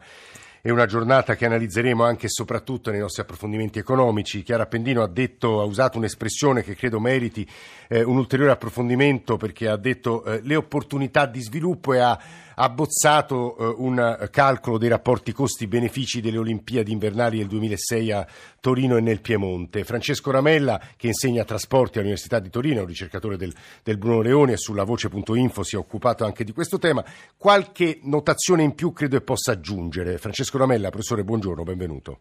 è 0.65 0.69
una 0.69 0.85
giornata 0.85 1.35
che 1.35 1.45
analizzeremo 1.45 2.05
anche 2.05 2.27
e 2.27 2.29
soprattutto 2.29 2.89
nei 2.89 3.01
nostri 3.01 3.21
approfondimenti 3.21 3.79
economici. 3.79 4.43
Chiara 4.43 4.63
Appendino 4.63 5.03
ha, 5.03 5.09
detto, 5.09 5.59
ha 5.59 5.65
usato 5.65 5.97
un'espressione 5.97 6.63
che 6.63 6.73
credo 6.73 7.01
meriti 7.01 7.45
eh, 7.89 8.01
un 8.01 8.15
ulteriore 8.15 8.53
approfondimento 8.53 9.35
perché 9.35 9.67
ha 9.67 9.75
detto 9.75 10.23
eh, 10.23 10.39
le 10.41 10.55
opportunità 10.55 11.25
di 11.25 11.41
sviluppo 11.41 11.93
e 11.93 11.99
ha 11.99 12.17
abbozzato 12.55 13.57
eh, 13.57 13.75
un 13.77 14.27
calcolo 14.31 14.77
dei 14.77 14.89
rapporti 14.89 15.31
costi-benefici 15.31 16.21
delle 16.21 16.37
Olimpiadi 16.37 16.91
invernali 16.91 17.37
del 17.37 17.47
2006 17.47 18.11
a 18.11 18.27
Torino 18.59 18.97
e 18.97 19.01
nel 19.01 19.21
Piemonte. 19.21 19.83
Francesco 19.83 20.31
Ramella, 20.31 20.79
che 20.95 21.07
insegna 21.07 21.43
trasporti 21.43 21.97
all'Università 21.97 22.39
di 22.39 22.49
Torino, 22.49 22.79
è 22.79 22.81
un 22.81 22.87
ricercatore 22.87 23.37
del, 23.37 23.53
del 23.83 23.97
Bruno 23.97 24.21
Leoni 24.21 24.53
e 24.53 24.57
sulla 24.57 24.83
voce.info 24.83 25.63
si 25.63 25.75
è 25.75 25.77
occupato 25.77 26.25
anche 26.25 26.43
di 26.43 26.51
questo 26.51 26.77
tema. 26.77 27.03
Qualche 27.37 27.99
notazione 28.03 28.63
in 28.63 28.75
più 28.75 28.93
credo 28.93 29.17
che 29.17 29.23
possa 29.23 29.51
aggiungere. 29.51 30.17
Francesco 30.17 30.57
Ramella, 30.57 30.89
professore, 30.89 31.23
buongiorno, 31.23 31.63
benvenuto 31.63 32.19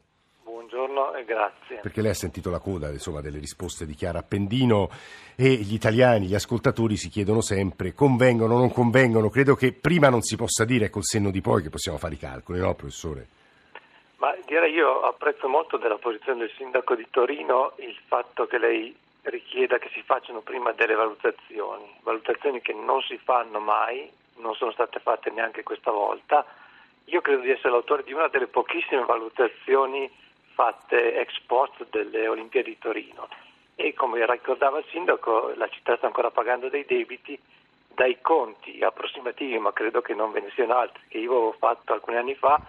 grazie. 1.24 1.78
Perché 1.80 2.00
lei 2.00 2.10
ha 2.10 2.14
sentito 2.14 2.50
la 2.50 2.58
coda 2.58 2.90
insomma, 2.90 3.20
delle 3.20 3.38
risposte 3.38 3.86
di 3.86 3.94
Chiara 3.94 4.20
Appendino 4.20 4.90
e 5.36 5.54
gli 5.54 5.74
italiani, 5.74 6.26
gli 6.26 6.34
ascoltatori 6.34 6.96
si 6.96 7.08
chiedono 7.08 7.40
sempre 7.40 7.92
convengono 7.92 8.54
o 8.54 8.58
non 8.58 8.72
convengono. 8.72 9.28
Credo 9.28 9.54
che 9.54 9.72
prima 9.72 10.08
non 10.08 10.22
si 10.22 10.36
possa 10.36 10.64
dire 10.64 10.90
col 10.90 11.04
senno 11.04 11.30
di 11.30 11.40
poi 11.40 11.62
che 11.62 11.70
possiamo 11.70 11.98
fare 11.98 12.14
i 12.14 12.18
calcoli, 12.18 12.58
no 12.58 12.74
professore? 12.74 13.26
Ma 14.16 14.36
direi 14.46 14.72
io 14.72 15.02
apprezzo 15.02 15.48
molto 15.48 15.76
della 15.78 15.98
posizione 15.98 16.40
del 16.40 16.52
sindaco 16.56 16.94
di 16.94 17.06
Torino 17.10 17.72
il 17.78 17.98
fatto 18.06 18.46
che 18.46 18.58
lei 18.58 18.94
richieda 19.22 19.78
che 19.78 19.90
si 19.92 20.02
facciano 20.02 20.40
prima 20.40 20.72
delle 20.72 20.94
valutazioni, 20.94 21.92
valutazioni 22.02 22.60
che 22.60 22.72
non 22.72 23.00
si 23.02 23.18
fanno 23.18 23.60
mai, 23.60 24.08
non 24.36 24.54
sono 24.54 24.72
state 24.72 25.00
fatte 25.00 25.30
neanche 25.30 25.62
questa 25.62 25.90
volta. 25.90 26.44
Io 27.06 27.20
credo 27.20 27.42
di 27.42 27.50
essere 27.50 27.70
l'autore 27.70 28.04
di 28.04 28.12
una 28.12 28.28
delle 28.28 28.46
pochissime 28.46 29.04
valutazioni 29.04 30.10
fatte 30.54 31.18
ex 31.18 31.38
post 31.46 31.86
delle 31.90 32.28
Olimpiadi 32.28 32.70
di 32.70 32.78
Torino. 32.78 33.28
E 33.74 33.94
come 33.94 34.24
ricordava 34.26 34.78
il 34.78 34.84
sindaco 34.90 35.52
la 35.56 35.68
città 35.68 35.96
sta 35.96 36.06
ancora 36.06 36.30
pagando 36.30 36.68
dei 36.68 36.84
debiti 36.84 37.38
dai 37.94 38.18
conti 38.20 38.82
approssimativi, 38.82 39.58
ma 39.58 39.72
credo 39.72 40.00
che 40.00 40.14
non 40.14 40.32
ve 40.32 40.40
ne 40.40 40.50
siano 40.54 40.76
altri, 40.76 41.02
che 41.08 41.18
io 41.18 41.30
avevo 41.30 41.52
fatto 41.52 41.92
alcuni 41.92 42.16
anni 42.16 42.34
fa, 42.34 42.60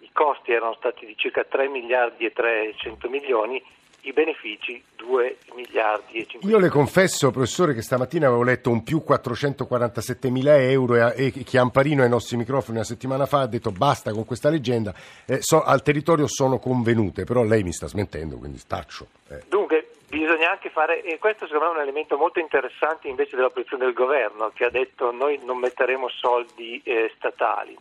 i 0.00 0.10
costi 0.12 0.52
erano 0.52 0.74
stati 0.74 1.06
di 1.06 1.16
circa 1.16 1.44
3 1.44 1.68
miliardi 1.68 2.24
e 2.24 2.32
300 2.32 3.08
milioni, 3.08 3.62
i 4.02 4.12
benefici 4.12 4.82
2 4.96 5.36
miliardi 5.54 6.18
e 6.18 6.26
500 6.26 6.48
Io 6.48 6.58
le 6.58 6.68
confesso, 6.68 7.30
professore, 7.30 7.74
che 7.74 7.82
stamattina 7.82 8.26
avevo 8.26 8.42
letto 8.42 8.70
un 8.70 8.82
più 8.82 9.02
447 9.02 10.30
mila 10.30 10.56
euro 10.60 11.12
e, 11.12 11.30
Chiamparino 11.30 12.02
ai 12.02 12.08
nostri 12.08 12.36
microfoni 12.36 12.76
una 12.76 12.86
settimana 12.86 13.26
fa 13.26 13.40
ha 13.40 13.46
detto 13.46 13.70
basta 13.70 14.12
con 14.12 14.24
questa 14.24 14.48
leggenda, 14.48 14.94
eh, 15.26 15.38
so, 15.40 15.62
al 15.62 15.82
territorio 15.82 16.26
sono 16.26 16.58
convenute, 16.58 17.24
però 17.24 17.42
lei 17.42 17.62
mi 17.62 17.72
sta 17.72 17.86
smentendo, 17.86 18.36
quindi 18.36 18.58
staccio. 18.58 19.06
Eh. 19.28 19.42
Dunque, 19.48 19.90
bisogna 20.08 20.50
anche 20.50 20.70
fare, 20.70 21.02
e 21.02 21.18
questo 21.18 21.46
secondo 21.46 21.66
me 21.66 21.72
è 21.72 21.76
un 21.76 21.82
elemento 21.82 22.16
molto 22.16 22.38
interessante 22.38 23.08
invece 23.08 23.36
della 23.36 23.50
posizione 23.50 23.84
del 23.84 23.94
governo, 23.94 24.50
che 24.54 24.64
ha 24.64 24.70
detto 24.70 25.10
noi 25.10 25.40
non 25.44 25.58
metteremo 25.58 26.08
soldi 26.08 26.80
eh, 26.84 27.12
statali. 27.16 27.76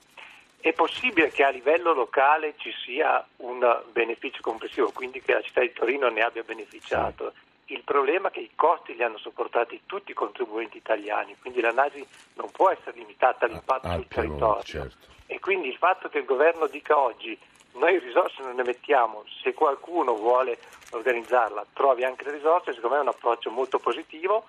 È 0.68 0.74
possibile 0.74 1.32
che 1.32 1.46
a 1.46 1.50
livello 1.50 1.94
locale 1.94 2.56
ci 2.58 2.74
sia 2.84 3.26
un 3.38 3.84
beneficio 3.94 4.40
complessivo, 4.42 4.92
quindi 4.92 5.22
che 5.22 5.32
la 5.32 5.42
città 5.42 5.62
di 5.62 5.72
Torino 5.72 6.10
ne 6.10 6.20
abbia 6.20 6.44
beneficiato. 6.44 7.32
Il 7.68 7.84
problema 7.84 8.28
è 8.28 8.32
che 8.32 8.42
i 8.42 8.50
costi 8.54 8.94
li 8.94 9.02
hanno 9.02 9.18
sopportati 9.18 9.84
tutti 9.86 10.12
i 10.12 10.14
contribuenti 10.14 10.76
italiani, 10.76 11.38
quindi 11.40 11.62
l'analisi 11.62 12.06
non 12.34 12.52
può 12.52 12.70
essere 12.70 12.98
limitata 12.98 13.46
all'impatto 13.46 13.90
sul 13.94 14.08
territorio. 14.10 14.64
Certo. 14.64 15.08
E 15.28 15.40
quindi 15.40 15.70
il 15.70 15.78
fatto 15.78 16.10
che 16.10 16.18
il 16.18 16.26
governo 16.26 16.68
dica 16.68 16.98
oggi 17.00 17.40
noi 17.76 18.00
risorse 18.00 18.44
non 18.44 18.56
ne 18.56 18.64
mettiamo, 18.64 19.24
se 19.42 19.54
qualcuno 19.54 20.16
vuole 20.16 20.60
organizzarla 20.90 21.66
trovi 21.72 22.04
anche 22.04 22.26
le 22.26 22.34
risorse, 22.34 22.74
secondo 22.74 22.96
me 22.96 23.02
è 23.02 23.06
un 23.06 23.14
approccio 23.14 23.52
molto 23.52 23.80
positivo. 23.80 24.46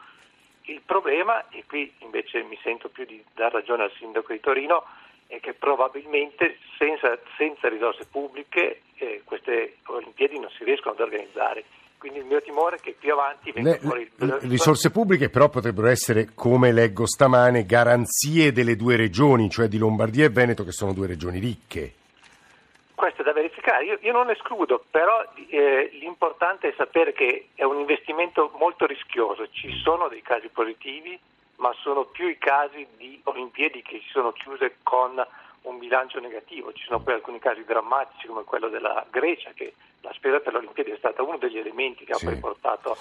Il 0.62 0.80
problema, 0.84 1.48
e 1.50 1.62
qui 1.64 1.94
invece 1.98 2.42
mi 2.42 2.58
sento 2.60 2.88
più 2.88 3.04
di 3.04 3.24
dar 3.34 3.52
ragione 3.52 3.84
al 3.84 3.92
sindaco 3.92 4.32
di 4.32 4.40
Torino, 4.40 4.84
è 5.28 5.40
che 5.40 5.52
probabilmente 5.52 6.58
senza, 6.78 7.16
senza 7.36 7.68
risorse 7.68 8.06
pubbliche 8.10 8.80
eh, 8.96 9.20
queste 9.24 9.76
Olimpiadi 9.86 10.40
non 10.40 10.50
si 10.50 10.64
riescono 10.64 10.94
ad 10.94 11.00
organizzare. 11.00 11.64
Quindi 11.98 12.20
il 12.20 12.24
mio 12.24 12.40
timore 12.40 12.76
è 12.76 12.80
che 12.80 12.94
più 12.98 13.12
avanti 13.12 13.50
venga 13.52 13.72
le, 13.72 13.78
fuori 13.78 14.10
il... 14.16 14.38
Risorse 14.42 14.90
pubbliche 14.90 15.30
però 15.30 15.48
potrebbero 15.48 15.88
essere, 15.88 16.28
come 16.34 16.72
leggo 16.72 17.06
stamane, 17.06 17.66
garanzie 17.66 18.52
delle 18.52 18.76
due 18.76 18.96
regioni, 18.96 19.50
cioè 19.50 19.68
di 19.68 19.78
Lombardia 19.78 20.24
e 20.24 20.30
Veneto, 20.30 20.64
che 20.64 20.72
sono 20.72 20.92
due 20.92 21.08
regioni 21.08 21.40
ricche. 21.40 21.92
Questo 22.94 23.22
è 23.22 23.24
da 23.24 23.32
verificare, 23.32 23.84
io, 23.84 23.98
io 24.00 24.12
non 24.12 24.30
escludo, 24.30 24.84
però 24.90 25.24
eh, 25.50 25.90
l'importante 26.00 26.68
è 26.68 26.74
sapere 26.76 27.12
che 27.12 27.48
è 27.54 27.64
un 27.64 27.78
investimento 27.78 28.50
molto 28.58 28.86
rischioso, 28.86 29.48
ci 29.50 29.70
sono 29.82 30.08
dei 30.08 30.22
casi 30.22 30.48
positivi, 30.48 31.18
ma 31.58 31.72
sono 31.82 32.04
più 32.04 32.28
i 32.28 32.38
casi 32.38 32.86
di 32.96 33.20
Olimpiadi 33.24 33.82
che 33.82 34.00
si 34.00 34.08
sono 34.10 34.32
chiuse 34.32 34.76
con 34.82 35.24
un 35.62 35.78
bilancio 35.78 36.20
negativo. 36.20 36.72
Ci 36.72 36.84
sono 36.84 37.00
poi 37.00 37.14
alcuni 37.14 37.38
casi 37.38 37.64
drammatici 37.64 38.26
come 38.26 38.44
quello 38.44 38.68
della 38.68 39.04
Grecia, 39.10 39.50
che 39.54 39.74
la 40.00 40.12
spesa 40.14 40.38
per 40.38 40.52
le 40.52 40.58
Olimpiadi 40.58 40.90
è 40.90 40.96
stata 40.96 41.22
uno 41.22 41.36
degli 41.36 41.58
elementi 41.58 42.04
che 42.04 42.14
sì. 42.14 42.26
ha 42.26 42.30
poi 42.30 42.38
portato. 42.38 42.96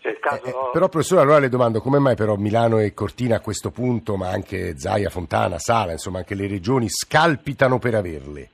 Cioè 0.00 0.18
caso... 0.18 0.44
eh, 0.44 0.50
eh, 0.50 0.70
però 0.72 0.88
professore, 0.88 1.22
allora 1.22 1.38
le 1.38 1.48
domando 1.48 1.80
come 1.80 1.98
mai 1.98 2.16
però 2.16 2.34
Milano 2.36 2.78
e 2.78 2.92
Cortina 2.92 3.36
a 3.36 3.40
questo 3.40 3.70
punto, 3.70 4.16
ma 4.16 4.28
anche 4.28 4.76
Zaia, 4.76 5.08
Fontana, 5.08 5.58
Sala, 5.58 5.92
insomma 5.92 6.18
anche 6.18 6.34
le 6.34 6.48
regioni 6.48 6.88
scalpitano 6.88 7.78
per 7.78 7.94
averle? 7.94 8.50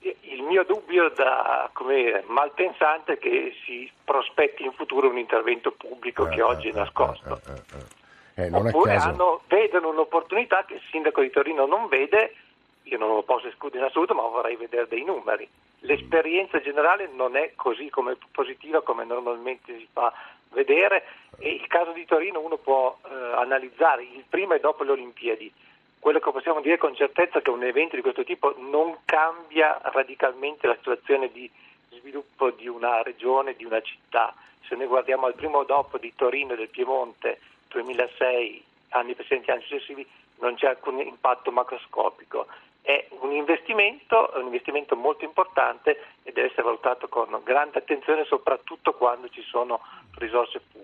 Il 0.00 0.42
mio 0.42 0.64
dubbio 0.64 1.08
da 1.08 1.68
come 1.72 2.22
malpensante 2.28 3.14
è 3.14 3.18
che 3.18 3.54
si 3.64 3.90
prospetti 4.04 4.62
in 4.64 4.72
futuro 4.72 5.08
un 5.08 5.18
intervento 5.18 5.72
pubblico 5.72 6.26
eh, 6.26 6.34
che 6.34 6.42
oggi 6.42 6.68
è 6.68 6.72
eh, 6.72 6.78
nascosto. 6.78 7.40
Eh, 7.46 8.02
eh, 8.34 8.48
Oppure 8.50 8.96
hanno, 8.96 9.42
vedono 9.46 9.90
un'opportunità 9.90 10.64
che 10.64 10.74
il 10.74 10.82
sindaco 10.90 11.20
di 11.20 11.30
Torino 11.30 11.66
non 11.66 11.86
vede, 11.86 12.34
io 12.82 12.98
non 12.98 13.14
lo 13.14 13.22
posso 13.22 13.46
escludere 13.46 13.82
in 13.82 13.88
assoluto, 13.88 14.14
ma 14.14 14.22
vorrei 14.22 14.56
vedere 14.56 14.88
dei 14.88 15.04
numeri. 15.04 15.48
L'esperienza 15.80 16.60
generale 16.60 17.08
non 17.12 17.36
è 17.36 17.52
così 17.54 17.90
come 17.90 18.16
positiva 18.32 18.82
come 18.82 19.04
normalmente 19.04 19.76
si 19.78 19.86
fa 19.92 20.12
vedere 20.50 21.04
e 21.38 21.50
il 21.50 21.66
caso 21.66 21.92
di 21.92 22.04
Torino 22.06 22.40
uno 22.40 22.56
può 22.56 22.96
eh, 23.04 23.14
analizzare 23.36 24.02
il 24.02 24.24
prima 24.28 24.54
e 24.54 24.60
dopo 24.60 24.82
le 24.82 24.92
Olimpiadi. 24.92 25.52
Quello 25.98 26.18
che 26.18 26.30
possiamo 26.30 26.60
dire 26.60 26.78
con 26.78 26.94
certezza 26.94 27.38
è 27.38 27.42
che 27.42 27.50
un 27.50 27.62
evento 27.62 27.96
di 27.96 28.02
questo 28.02 28.24
tipo 28.24 28.54
non 28.58 28.98
cambia 29.04 29.78
radicalmente 29.82 30.66
la 30.66 30.76
situazione 30.76 31.30
di 31.30 31.50
sviluppo 31.90 32.50
di 32.50 32.66
una 32.66 33.02
regione, 33.02 33.54
di 33.54 33.64
una 33.64 33.80
città. 33.80 34.34
Se 34.66 34.74
noi 34.74 34.86
guardiamo 34.86 35.26
al 35.26 35.34
primo 35.34 35.62
e 35.62 35.66
dopo 35.66 35.98
di 35.98 36.12
Torino 36.14 36.52
e 36.52 36.56
del 36.56 36.68
Piemonte 36.68 37.38
2006, 37.74 38.64
anni 38.90 39.14
precedenti, 39.14 39.50
anni 39.50 39.62
successivi, 39.62 40.06
non 40.40 40.54
c'è 40.54 40.68
alcun 40.68 41.00
impatto 41.00 41.50
macroscopico. 41.50 42.46
È 42.80 43.06
un 43.20 43.32
investimento, 43.32 44.30
un 44.34 44.44
investimento 44.44 44.94
molto 44.94 45.24
importante 45.24 45.98
e 46.22 46.32
deve 46.32 46.48
essere 46.48 46.62
valutato 46.62 47.08
con 47.08 47.40
grande 47.42 47.78
attenzione 47.78 48.24
soprattutto 48.24 48.92
quando 48.94 49.28
ci 49.28 49.42
sono 49.42 49.80
risorse 50.18 50.60
pubbliche. 50.60 50.83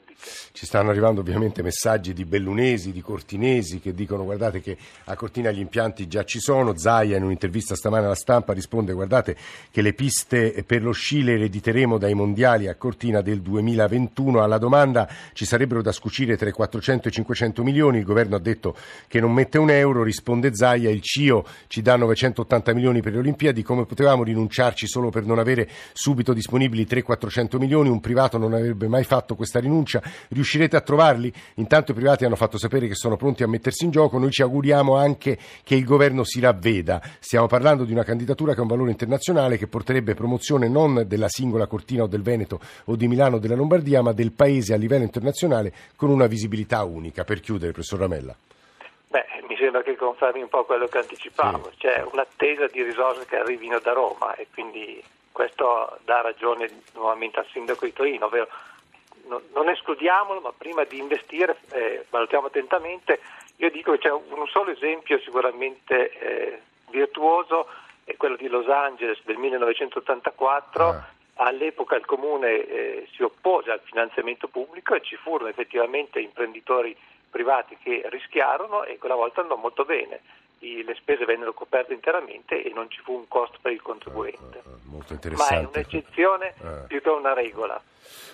Ci 0.52 0.66
stanno 0.66 0.90
arrivando 0.90 1.20
ovviamente 1.20 1.62
messaggi 1.62 2.12
di 2.12 2.24
bellunesi, 2.24 2.92
di 2.92 3.00
cortinesi 3.00 3.80
che 3.80 3.94
dicono 3.94 4.24
guardate 4.24 4.60
che 4.60 4.76
a 5.04 5.14
Cortina 5.14 5.50
gli 5.50 5.60
impianti 5.60 6.06
già 6.06 6.24
ci 6.24 6.40
sono, 6.40 6.76
Zaia 6.76 7.16
in 7.16 7.22
un'intervista 7.22 7.74
stamane 7.74 8.04
alla 8.04 8.14
stampa 8.14 8.52
risponde 8.52 8.92
guardate 8.92 9.36
che 9.70 9.80
le 9.80 9.94
piste 9.94 10.64
per 10.66 10.82
lo 10.82 10.92
sci 10.92 11.22
le 11.22 11.34
erediteremo 11.34 11.98
dai 11.98 12.14
mondiali 12.14 12.68
a 12.68 12.74
Cortina 12.74 13.20
del 13.22 13.40
2021, 13.40 14.42
alla 14.42 14.58
domanda 14.58 15.08
ci 15.32 15.44
sarebbero 15.44 15.82
da 15.82 15.92
scucire 15.92 16.36
tra 16.36 16.48
i 16.48 16.52
400 16.52 17.06
e 17.06 17.10
i 17.10 17.14
500 17.14 17.62
milioni, 17.62 17.98
il 17.98 18.04
governo 18.04 18.36
ha 18.36 18.40
detto 18.40 18.76
che 19.08 19.20
non 19.20 19.32
mette 19.32 19.58
un 19.58 19.70
euro, 19.70 20.02
risponde 20.02 20.54
Zaia, 20.54 20.90
il 20.90 21.00
CIO 21.00 21.46
ci 21.68 21.80
dà 21.80 21.96
980 21.96 22.74
milioni 22.74 23.00
per 23.00 23.12
le 23.12 23.18
Olimpiadi, 23.18 23.62
come 23.62 23.86
potevamo 23.86 24.24
rinunciarci 24.24 24.86
solo 24.86 25.10
per 25.10 25.24
non 25.24 25.38
avere 25.38 25.68
subito 25.92 26.32
disponibili 26.32 26.84
300-400 26.84 27.58
milioni, 27.58 27.88
un 27.88 28.00
privato 28.00 28.36
non 28.38 28.52
avrebbe 28.52 28.88
mai 28.88 29.04
fatto 29.04 29.34
questa 29.34 29.60
rinuncia, 29.60 30.02
riuscirete 30.28 30.76
a 30.76 30.80
trovarli? 30.80 31.32
Intanto 31.54 31.92
i 31.92 31.94
privati 31.94 32.24
hanno 32.24 32.36
fatto 32.36 32.58
sapere 32.58 32.86
che 32.86 32.94
sono 32.94 33.16
pronti 33.16 33.42
a 33.42 33.48
mettersi 33.48 33.84
in 33.84 33.90
gioco, 33.90 34.18
noi 34.18 34.30
ci 34.30 34.42
auguriamo 34.42 34.96
anche 34.96 35.38
che 35.64 35.74
il 35.74 35.84
governo 35.84 36.24
si 36.24 36.40
ravveda. 36.40 37.00
Stiamo 37.18 37.46
parlando 37.46 37.84
di 37.84 37.92
una 37.92 38.04
candidatura 38.04 38.52
che 38.54 38.60
ha 38.60 38.62
un 38.62 38.68
valore 38.68 38.90
internazionale 38.90 39.56
che 39.56 39.66
porterebbe 39.66 40.14
promozione 40.14 40.68
non 40.68 41.04
della 41.06 41.28
singola 41.28 41.66
Cortina 41.66 42.04
o 42.04 42.06
del 42.06 42.22
Veneto 42.22 42.60
o 42.86 42.96
di 42.96 43.08
Milano 43.08 43.36
o 43.36 43.38
della 43.38 43.54
Lombardia, 43.54 44.02
ma 44.02 44.12
del 44.12 44.32
paese 44.32 44.74
a 44.74 44.76
livello 44.76 45.04
internazionale 45.04 45.72
con 45.96 46.10
una 46.10 46.26
visibilità 46.26 46.84
unica. 46.84 47.24
Per 47.24 47.40
chiudere, 47.40 47.72
professor 47.72 47.98
Ramella. 47.98 48.34
Beh, 49.08 49.24
mi 49.48 49.56
sembra 49.56 49.82
che 49.82 49.96
confermi 49.96 50.40
un 50.40 50.48
po' 50.48 50.64
quello 50.64 50.86
che 50.86 50.98
anticipavo, 50.98 51.70
sì. 51.72 51.78
c'è 51.78 52.04
un'attesa 52.12 52.66
di 52.68 52.82
risorse 52.82 53.26
che 53.26 53.36
arrivino 53.36 53.80
da 53.80 53.92
Roma 53.92 54.34
e 54.36 54.46
quindi 54.52 55.02
questo 55.32 55.98
dà 56.04 56.20
ragione 56.20 56.68
nuovamente 56.94 57.40
al 57.40 57.46
sindaco 57.50 57.84
di 57.84 57.92
Torino, 57.92 58.26
ovvero 58.26 58.48
non 59.52 59.68
escludiamolo, 59.68 60.40
ma 60.40 60.52
prima 60.56 60.84
di 60.84 60.98
investire 60.98 61.58
eh, 61.72 62.04
valutiamo 62.08 62.46
attentamente. 62.46 63.20
Io 63.56 63.70
dico 63.70 63.92
che 63.92 63.98
c'è 63.98 64.10
un 64.10 64.46
solo 64.48 64.70
esempio 64.70 65.18
sicuramente 65.20 66.10
eh, 66.18 66.60
virtuoso, 66.90 67.68
è 68.04 68.16
quello 68.16 68.36
di 68.36 68.48
Los 68.48 68.68
Angeles 68.68 69.20
del 69.24 69.36
1984. 69.36 70.84
Ah. 70.86 71.08
All'epoca 71.42 71.96
il 71.96 72.04
comune 72.04 72.66
eh, 72.66 73.08
si 73.14 73.22
oppose 73.22 73.70
al 73.70 73.80
finanziamento 73.82 74.48
pubblico 74.48 74.94
e 74.94 75.00
ci 75.00 75.16
furono 75.16 75.48
effettivamente 75.48 76.20
imprenditori 76.20 76.94
privati 77.30 77.78
che 77.82 78.02
rischiarono 78.06 78.84
e 78.84 78.98
quella 78.98 79.14
volta 79.14 79.40
andò 79.40 79.56
molto 79.56 79.84
bene. 79.84 80.20
Le 80.60 80.94
spese 80.94 81.24
vennero 81.24 81.54
coperte 81.54 81.94
interamente 81.94 82.62
e 82.62 82.70
non 82.74 82.90
ci 82.90 83.00
fu 83.02 83.14
un 83.14 83.26
costo 83.28 83.58
per 83.62 83.72
il 83.72 83.80
contribuente. 83.80 84.60
Uh, 84.62 84.68
uh, 84.68 84.78
molto 84.84 85.14
interessante. 85.14 85.54
Ma 85.54 85.60
è 85.60 85.66
un'eccezione 85.72 86.54
uh. 86.58 86.86
più 86.86 87.00
che 87.00 87.08
una 87.08 87.32
regola. 87.32 87.82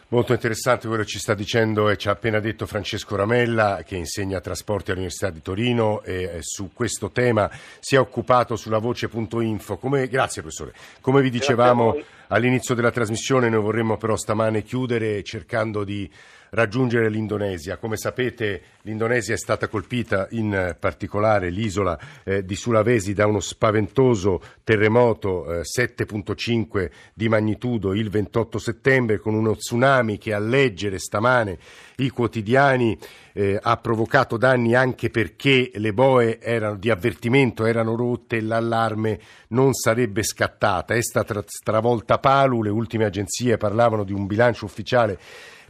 Molto 0.09 0.33
interessante 0.33 0.87
quello 0.87 1.03
che 1.03 1.09
ci 1.09 1.19
sta 1.19 1.35
dicendo 1.35 1.89
e 1.89 1.97
ci 1.97 2.09
ha 2.09 2.13
appena 2.13 2.39
detto 2.39 2.67
Francesco 2.67 3.17
Ramella 3.17 3.83
che 3.85 3.97
insegna 3.97 4.41
trasporti 4.41 4.91
all'Università 4.91 5.31
di 5.31 5.43
Torino 5.43 6.01
e 6.03 6.39
su 6.43 6.71
questo 6.73 7.11
tema 7.11 7.51
si 7.81 7.97
è 7.97 7.99
occupato 7.99 8.55
sulla 8.55 8.79
voce.info. 8.79 9.77
Come, 9.79 10.07
grazie 10.07 10.43
professore. 10.43 10.75
Come 11.01 11.23
vi 11.23 11.31
dicevamo 11.31 12.01
all'inizio 12.29 12.77
della 12.77 12.93
trasmissione 12.93 13.49
noi 13.49 13.63
vorremmo 13.63 13.97
però 13.97 14.15
stamane 14.15 14.63
chiudere 14.63 15.25
cercando 15.25 15.83
di 15.83 16.09
raggiungere 16.57 17.11
l'Indonesia. 17.11 17.77
Come 17.77 17.99
sapete 17.99 18.63
l'Indonesia 18.83 19.35
è 19.35 19.37
stata 19.37 19.69
colpita 19.69 20.27
in 20.31 20.75
particolare 20.81 21.51
l'isola 21.51 21.99
eh, 22.25 22.47
di 22.47 22.57
Sulawesi 22.57 23.13
da 23.13 23.27
uno 23.27 23.41
spaventoso 23.41 24.41
terremoto 24.65 25.53
eh, 25.53 25.61
7.5 25.61 26.91
di 27.13 27.29
magnitudo 27.29 27.93
il 27.93 28.09
28 28.09 28.59
settembre 28.59 29.19
con 29.19 29.35
uno 29.35 29.55
tsunami 29.55 30.17
che 30.17 30.33
a 30.33 30.39
leggere 30.39 30.99
stamane 30.99 31.59
i 31.97 32.09
quotidiani 32.09 32.99
eh, 33.35 33.59
ha 33.61 33.77
provocato 33.77 34.39
danni 34.39 34.75
anche 34.75 35.11
perché 35.11 35.71
le 35.75 35.93
boe 35.93 36.41
erano, 36.41 36.77
di 36.77 36.89
avvertimento 36.89 37.67
erano 37.67 37.97
rotte 37.97 38.37
e 38.37 38.41
l'allarme 38.41 39.21
non 39.49 39.75
sarebbe 39.75 40.23
scattata. 40.23 40.95
È 40.95 41.03
stata 41.03 41.45
stravolta 41.47 42.19
Palu, 42.19 42.63
le 42.63 42.71
ultime 42.71 43.05
agenzie 43.05 43.59
parlavano 43.59 44.05
di 44.05 44.15
un 44.15 44.25
bilancio 44.27 44.65
ufficiale 44.65 45.19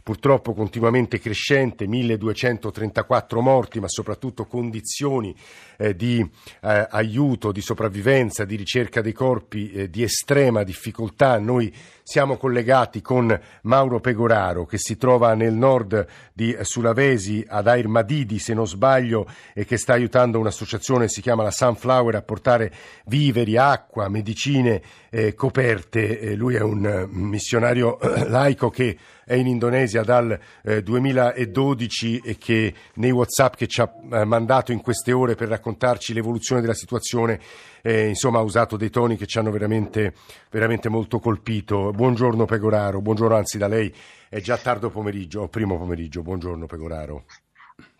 purtroppo 0.07 0.53
continuamente 0.53 1.19
crescente, 1.19 1.85
1234 1.85 3.41
morti, 3.41 3.81
ma 3.81 3.89
soprattutto 3.89 4.45
condizioni 4.45 5.35
eh, 5.77 5.95
di 5.95 6.19
eh, 6.61 6.87
aiuto, 6.89 7.51
di 7.51 7.61
sopravvivenza, 7.61 8.45
di 8.45 8.55
ricerca 8.55 9.01
dei 9.01 9.13
corpi 9.13 9.71
eh, 9.71 9.89
di 9.89 10.03
estrema 10.03 10.63
difficoltà. 10.63 11.39
Noi 11.39 11.73
siamo 12.03 12.37
collegati 12.37 13.01
con 13.01 13.37
Mauro 13.63 13.99
Pegoraro 13.99 14.65
che 14.65 14.77
si 14.77 14.95
trova 14.97 15.33
nel 15.33 15.53
nord 15.53 16.05
di 16.33 16.55
Sulawesi 16.61 17.45
ad 17.47 17.67
Air 17.67 17.87
Madidi, 17.87 18.39
se 18.39 18.53
non 18.53 18.65
sbaglio, 18.65 19.27
e 19.53 19.65
che 19.65 19.77
sta 19.77 19.93
aiutando 19.93 20.39
un'associazione, 20.39 21.09
si 21.09 21.21
chiama 21.21 21.43
la 21.43 21.51
Sunflower, 21.51 22.15
a 22.15 22.21
portare 22.21 22.71
viveri, 23.05 23.57
acqua, 23.57 24.07
medicine 24.07 24.81
eh, 25.09 25.33
coperte. 25.33 26.19
Eh, 26.19 26.35
lui 26.35 26.55
è 26.55 26.61
un 26.61 27.07
uh, 27.09 27.13
missionario 27.13 27.97
laico 28.27 28.69
che 28.69 28.97
è 29.27 29.33
in 29.33 29.47
Indonesia 29.47 30.03
dal 30.03 30.39
eh, 30.63 30.81
2012 30.81 32.21
e 32.23 32.37
che 32.37 32.73
nei 32.93 33.11
WhatsApp 33.11 33.55
che 33.55 33.67
ci 33.67 33.81
ha 33.81 33.91
eh, 34.11 34.23
mandato 34.23 34.71
in 34.71 34.79
queste 34.79 35.11
ore 35.11 35.35
per 35.35 35.49
raccontarci 35.67 36.13
l'evoluzione 36.13 36.61
della 36.61 36.73
situazione, 36.73 37.39
eh, 37.81 38.07
insomma 38.07 38.39
ha 38.39 38.43
usato 38.43 38.77
dei 38.77 38.89
toni 38.89 39.17
che 39.17 39.25
ci 39.25 39.37
hanno 39.37 39.51
veramente, 39.51 40.13
veramente 40.49 40.87
molto 40.87 41.19
colpito. 41.19 41.91
Buongiorno 41.91 42.45
Pegoraro, 42.45 43.01
buongiorno 43.01 43.35
anzi 43.35 43.57
da 43.57 43.67
lei, 43.67 43.93
è 44.29 44.39
già 44.39 44.57
tardo 44.57 44.89
pomeriggio, 44.89 45.41
o 45.41 45.47
primo 45.49 45.77
pomeriggio, 45.77 46.21
buongiorno 46.21 46.65
Pegoraro. 46.65 47.25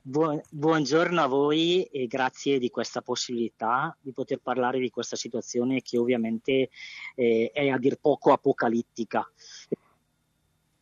Buongiorno 0.01 1.21
a 1.21 1.27
voi 1.27 1.83
e 1.83 2.07
grazie 2.07 2.59
di 2.59 2.69
questa 2.69 3.01
possibilità 3.01 3.95
di 3.99 4.13
poter 4.13 4.39
parlare 4.41 4.79
di 4.79 4.89
questa 4.89 5.17
situazione 5.17 5.81
che 5.81 5.97
ovviamente 5.97 6.69
eh, 7.15 7.51
è 7.53 7.67
a 7.67 7.77
dir 7.77 7.97
poco 7.99 8.31
apocalittica. 8.31 9.29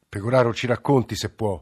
Pegoraro 0.07 0.53
ci 0.53 0.67
racconti 0.67 1.15
se 1.15 1.31
può. 1.31 1.59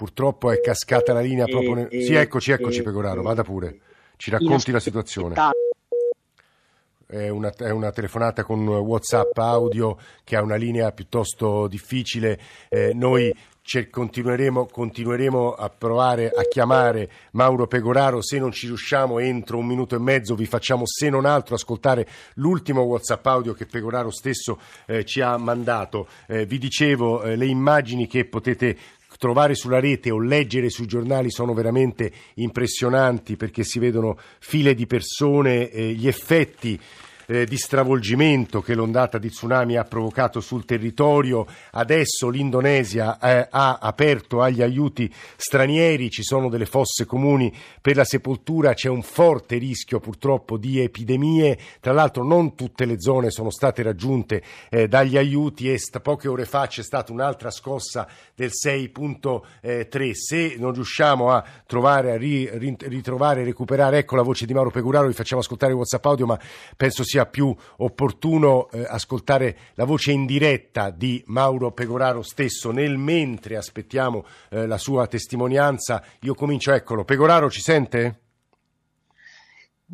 Purtroppo 0.00 0.50
è 0.50 0.62
cascata 0.62 1.12
la 1.12 1.20
linea 1.20 1.44
proprio. 1.44 1.74
Nel... 1.74 1.88
sì, 1.90 2.14
eccoci, 2.14 2.52
eccoci, 2.52 2.80
Pegoraro, 2.80 3.20
vada 3.20 3.42
pure. 3.44 3.80
Ci 4.16 4.30
racconti 4.30 4.70
la 4.70 4.80
situazione. 4.80 5.34
È 7.06 7.28
una, 7.28 7.52
è 7.54 7.68
una, 7.68 7.90
telefonata 7.90 8.42
con 8.42 8.66
WhatsApp 8.66 9.36
audio 9.36 9.98
che 10.24 10.36
ha 10.36 10.42
una 10.42 10.54
linea 10.54 10.90
piuttosto 10.92 11.66
difficile. 11.66 12.40
Eh, 12.70 12.94
noi 12.94 13.30
continueremo, 13.90 14.66
continueremo, 14.66 15.52
a 15.52 15.68
provare 15.68 16.30
a 16.30 16.44
chiamare 16.44 17.10
Mauro 17.32 17.66
Pegoraro. 17.66 18.22
Se 18.22 18.38
non 18.38 18.52
ci 18.52 18.68
riusciamo, 18.68 19.18
entro 19.18 19.58
un 19.58 19.66
minuto 19.66 19.96
e 19.96 19.98
mezzo 19.98 20.34
vi 20.34 20.46
facciamo, 20.46 20.84
se 20.86 21.10
non 21.10 21.26
altro, 21.26 21.56
ascoltare 21.56 22.08
l'ultimo 22.36 22.80
WhatsApp 22.80 23.26
audio 23.26 23.52
che 23.52 23.66
Pegoraro 23.66 24.10
stesso 24.10 24.58
eh, 24.86 25.04
ci 25.04 25.20
ha 25.20 25.36
mandato. 25.36 26.08
Eh, 26.26 26.46
vi 26.46 26.56
dicevo, 26.56 27.22
eh, 27.22 27.36
le 27.36 27.44
immagini 27.44 28.06
che 28.06 28.24
potete 28.24 28.78
trovare 29.18 29.54
sulla 29.54 29.80
rete 29.80 30.10
o 30.10 30.20
leggere 30.20 30.70
sui 30.70 30.86
giornali 30.86 31.30
sono 31.30 31.52
veramente 31.54 32.12
impressionanti 32.34 33.36
perché 33.36 33.64
si 33.64 33.78
vedono 33.78 34.18
file 34.38 34.74
di 34.74 34.86
persone, 34.86 35.68
gli 35.94 36.06
effetti 36.06 36.78
eh, 37.30 37.46
di 37.46 37.56
stravolgimento 37.56 38.60
che 38.60 38.74
l'ondata 38.74 39.18
di 39.18 39.30
tsunami 39.30 39.76
ha 39.76 39.84
provocato 39.84 40.40
sul 40.40 40.64
territorio. 40.64 41.46
Adesso 41.70 42.28
l'Indonesia 42.28 43.18
eh, 43.20 43.46
ha 43.48 43.78
aperto 43.80 44.42
agli 44.42 44.62
aiuti 44.62 45.12
stranieri, 45.36 46.10
ci 46.10 46.24
sono 46.24 46.48
delle 46.48 46.66
fosse 46.66 47.06
comuni 47.06 47.54
per 47.80 47.94
la 47.94 48.04
sepoltura, 48.04 48.74
c'è 48.74 48.88
un 48.88 49.02
forte 49.02 49.58
rischio 49.58 50.00
purtroppo 50.00 50.56
di 50.56 50.80
epidemie. 50.80 51.56
Tra 51.78 51.92
l'altro 51.92 52.24
non 52.24 52.56
tutte 52.56 52.84
le 52.84 53.00
zone 53.00 53.30
sono 53.30 53.50
state 53.50 53.82
raggiunte 53.82 54.42
eh, 54.68 54.88
dagli 54.88 55.16
aiuti 55.16 55.70
e 55.70 55.78
st- 55.78 56.00
poche 56.00 56.26
ore 56.26 56.44
fa 56.44 56.66
c'è 56.66 56.82
stata 56.82 57.12
un'altra 57.12 57.50
scossa 57.50 58.08
del 58.34 58.50
6.3. 58.50 60.12
Se 60.12 60.56
non 60.58 60.72
riusciamo 60.72 61.30
a 61.30 61.44
trovare, 61.64 62.12
a 62.12 62.16
ri- 62.16 62.50
ritrovare, 62.80 63.44
recuperare, 63.44 63.98
ecco 63.98 64.16
la 64.16 64.22
voce 64.22 64.46
di 64.46 64.52
Mauro 64.52 64.70
Peguraro, 64.70 65.06
vi 65.06 65.12
facciamo 65.12 65.40
ascoltare 65.40 65.70
il 65.70 65.78
WhatsApp 65.78 66.04
audio, 66.06 66.26
ma 66.26 66.38
penso 66.76 67.04
sia 67.04 67.19
sia 67.20 67.26
più 67.26 67.54
opportuno 67.78 68.70
eh, 68.70 68.84
ascoltare 68.88 69.56
la 69.74 69.84
voce 69.84 70.12
in 70.12 70.24
diretta 70.24 70.90
di 70.90 71.22
Mauro 71.26 71.72
Pegoraro 71.72 72.22
stesso 72.22 72.70
nel 72.70 72.96
mentre 72.96 73.56
aspettiamo 73.56 74.24
eh, 74.50 74.66
la 74.66 74.78
sua 74.78 75.06
testimonianza. 75.06 76.02
Io 76.20 76.34
comincio, 76.34 76.72
eccolo. 76.72 77.04
Pegoraro 77.04 77.50
ci 77.50 77.60
sente? 77.60 78.20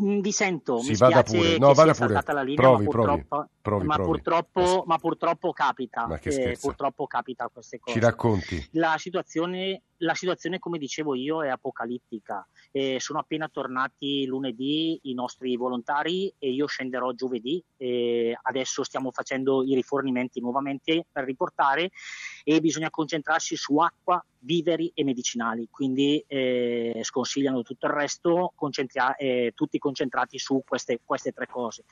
Mm, 0.01 0.21
vi 0.21 0.31
sento, 0.31 0.79
sì, 0.81 0.91
mi 0.91 0.97
vada 0.97 1.23
pure. 1.23 1.59
No, 1.59 1.73
vada 1.73 1.95
pure. 1.95 2.21
la 2.27 2.43
linea, 2.43 2.55
provi, 2.55 2.85
ma, 2.85 2.91
purtroppo, 2.91 3.49
provi, 3.63 3.87
ma, 3.87 3.95
provi. 3.95 4.11
Purtroppo, 4.11 4.85
ma 4.87 4.99
purtroppo 4.99 5.53
capita. 5.53 6.07
Ma 6.07 6.19
che 6.19 6.29
eh, 6.29 6.59
purtroppo 6.61 7.07
capita 7.07 7.49
queste 7.51 7.79
cose. 7.79 7.99
Ci 7.99 8.05
racconti. 8.05 8.69
La 8.73 8.97
situazione, 8.99 9.83
la 9.99 10.15
situazione 10.15 10.59
come 10.59 10.79
dicevo 10.79 11.15
io, 11.15 11.43
è 11.45 11.49
apocalittica. 11.49 12.47
Eh, 12.71 12.99
sono 13.01 13.19
appena 13.19 13.49
tornati 13.49 14.27
lunedì 14.27 14.99
i 15.05 15.15
nostri 15.15 15.57
volontari 15.57 16.33
e 16.39 16.51
io 16.51 16.67
scenderò 16.67 17.13
giovedì. 17.13 17.63
Eh, 17.77 18.37
adesso 18.43 18.83
stiamo 18.83 19.11
facendo 19.11 19.63
i 19.63 19.75
rifornimenti 19.75 20.41
nuovamente 20.41 21.07
per 21.11 21.25
riportare 21.25 21.91
e 22.45 22.61
bisogna 22.61 22.91
concentrarsi 22.91 23.57
su 23.57 23.79
acqua, 23.79 24.25
viveri 24.41 24.91
e 24.95 25.05
medicinali. 25.05 25.69
Quindi 25.71 26.23
eh, 26.27 27.01
sconsigliano 27.03 27.63
tutto 27.63 27.87
il 27.87 27.93
resto, 27.93 28.53
eh, 29.19 29.53
tutti 29.55 29.79
concentrati 29.79 30.39
su 30.39 30.63
queste, 30.67 31.01
queste 31.05 31.33
tre 31.33 31.47
cose. 31.47 31.85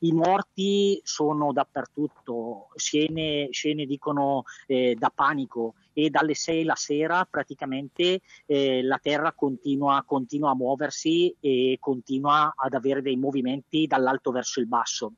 I 0.00 0.12
morti 0.12 1.00
sono 1.02 1.52
dappertutto, 1.52 2.68
scene, 2.76 3.48
scene 3.50 3.84
dicono 3.84 4.44
eh, 4.66 4.94
da 4.96 5.10
panico 5.12 5.74
e 5.92 6.08
dalle 6.08 6.34
6 6.34 6.64
la 6.64 6.76
sera 6.76 7.26
praticamente 7.28 8.20
eh, 8.46 8.82
la 8.82 8.98
Terra 9.02 9.32
continua, 9.32 10.04
continua 10.06 10.50
a 10.50 10.54
muoversi 10.54 11.34
e 11.40 11.78
continua 11.80 12.52
ad 12.56 12.74
avere 12.74 13.02
dei 13.02 13.16
movimenti 13.16 13.86
dall'alto 13.88 14.30
verso 14.30 14.60
il 14.60 14.66
basso. 14.66 15.12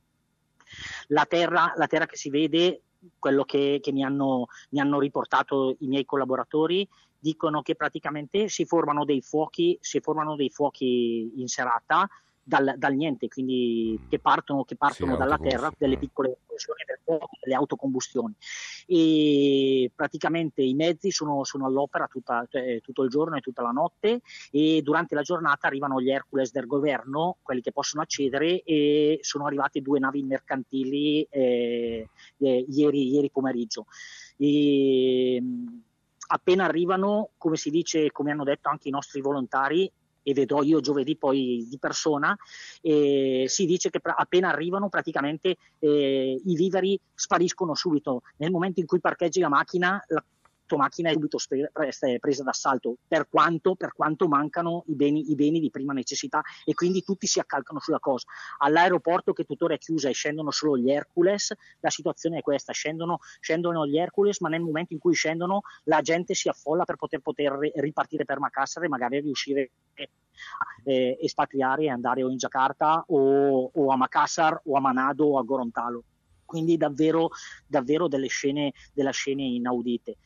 La 1.09 1.27
terra, 1.27 1.73
la 1.77 1.87
terra 1.87 2.07
che 2.07 2.17
si 2.17 2.31
vede, 2.31 2.83
quello 3.19 3.45
che, 3.45 3.81
che 3.83 3.93
mi, 3.93 4.05
hanno, 4.05 4.47
mi 4.71 4.81
hanno 4.81 4.99
riportato 4.99 5.77
i 5.81 5.87
miei 5.87 6.05
collaboratori, 6.05 6.89
dicono 7.19 7.61
che 7.61 7.75
praticamente 7.75 8.49
si 8.49 8.65
formano 8.65 9.05
dei 9.05 9.21
fuochi, 9.21 9.77
si 9.81 10.01
formano 10.01 10.37
dei 10.37 10.49
fuochi 10.49 11.33
in 11.37 11.49
serata 11.49 12.09
dal, 12.43 12.75
dal 12.77 12.95
niente, 12.95 13.29
quindi 13.29 13.99
mm. 14.01 14.09
che 14.09 14.19
partono, 14.19 14.65
che 14.65 14.77
partono 14.77 15.13
sì, 15.13 15.19
dalla 15.19 15.39
terra, 15.39 15.73
delle 15.77 15.99
piccole 15.99 16.39
esplosioni 16.39 16.83
delle 17.41 17.55
autocombustioni. 17.55 18.35
E 18.87 19.91
praticamente 19.95 20.63
i 20.63 20.75
mezzi 20.75 21.11
sono, 21.11 21.45
sono 21.45 21.67
all'opera 21.67 22.07
tutta, 22.07 22.47
cioè, 22.49 22.81
tutto 22.81 23.03
il 23.03 23.11
giorno 23.11 23.37
e 23.37 23.41
tutta 23.41 23.63
la 23.63 23.71
notte 23.71 24.21
e 24.51 24.81
durante 24.83 25.15
la 25.15 25.23
giornata 25.23 25.67
arrivano 25.67 26.01
gli 26.01 26.11
Hercules 26.11 26.53
del 26.53 26.67
governo, 26.67 27.37
quelli 27.43 27.61
che 27.61 27.73
possono 27.73 28.03
accedere 28.03 28.63
e 28.63 29.19
sono 29.23 29.47
arrivate 29.47 29.81
due 29.81 29.99
navi 29.99 30.23
mercantili 30.23 31.27
eh, 31.31 32.09
eh, 32.39 32.67
ieri, 32.69 33.11
ieri 33.13 33.31
pomeriggio. 33.31 33.87
E, 34.37 35.43
appena 36.33 36.65
arrivano, 36.65 37.31
come 37.37 37.57
si 37.57 37.71
dice, 37.71 38.11
come 38.13 38.31
hanno 38.31 38.45
detto 38.45 38.69
anche 38.69 38.89
i 38.89 38.93
nostri 38.93 39.21
volontari, 39.21 39.91
e 40.31 40.35
vedrò 40.35 40.63
io 40.63 40.81
giovedì 40.81 41.17
poi 41.17 41.67
di 41.69 41.79
persona, 41.79 42.37
eh, 42.81 43.45
si 43.49 43.67
dice 43.67 43.91
che 43.91 44.01
appena 44.03 44.49
arrivano 44.49 44.89
praticamente 44.89 45.57
eh, 45.79 46.41
i 46.45 46.55
viveri 46.55 46.99
spariscono 47.15 47.75
subito. 47.75 48.23
Nel 48.37 48.51
momento 48.51 48.81
in 48.81 48.87
cui 48.87 49.01
parcheggi 49.01 49.41
la 49.41 49.49
macchina, 49.49 50.03
la 50.09 50.25
macchina 50.77 51.11
è 51.11 51.13
subito 51.13 51.39
presa 52.21 52.43
d'assalto, 52.43 52.97
per 53.07 53.29
quanto, 53.29 53.75
per 53.75 53.93
quanto 53.93 54.29
mancano 54.29 54.85
i 54.87 54.95
beni, 54.95 55.31
i 55.31 55.35
beni, 55.35 55.61
di 55.61 55.71
prima 55.71 55.93
necessità 55.93 56.43
e 56.65 56.75
quindi 56.75 57.03
tutti 57.03 57.27
si 57.27 57.39
accalcano 57.39 57.81
sulla 57.81 57.99
cosa. 57.99 58.27
All'aeroporto 58.59 59.33
che 59.33 59.45
tuttora 59.45 59.75
è 59.75 59.79
chiusa 59.79 60.09
e 60.09 60.13
scendono 60.13 60.51
solo 60.51 60.77
gli 60.77 60.91
Hercules, 60.91 61.55
la 61.81 61.91
situazione 61.91 62.39
è 62.39 62.43
questa, 62.43 62.73
scendono, 62.73 63.19
scendono 63.41 63.87
gli 63.87 63.99
Hercules 63.99 64.41
ma 64.41 64.49
nel 64.49 64.61
momento 64.61 64.93
in 64.93 64.99
cui 64.99 65.15
scendono 65.15 65.63
la 65.85 66.01
gente 66.01 66.35
si 66.35 66.49
affolla 66.49 66.85
per 66.85 66.97
poter, 66.97 67.21
poter 67.21 67.53
ripartire 67.77 68.25
per 68.25 68.39
Makassar 68.39 68.85
e 68.85 68.89
magari 68.89 69.21
riuscire 69.21 69.71
a 69.95 70.91
eh, 70.91 71.19
espatriare 71.21 71.85
e 71.85 71.91
andare 71.91 72.23
o 72.23 72.31
in 72.31 72.37
Giacarta 72.37 73.05
o, 73.09 73.71
o 73.73 73.91
a 73.91 73.97
Makassar 73.97 74.61
o 74.65 74.77
a 74.77 74.81
Manado 74.81 75.27
o 75.27 75.39
a 75.39 75.43
Gorontalo 75.43 76.05
quindi 76.51 76.77
davvero, 76.77 77.31
davvero 77.65 78.09
delle, 78.09 78.27
scene, 78.27 78.73
scene 79.13 79.45
inaudite. 79.45 80.17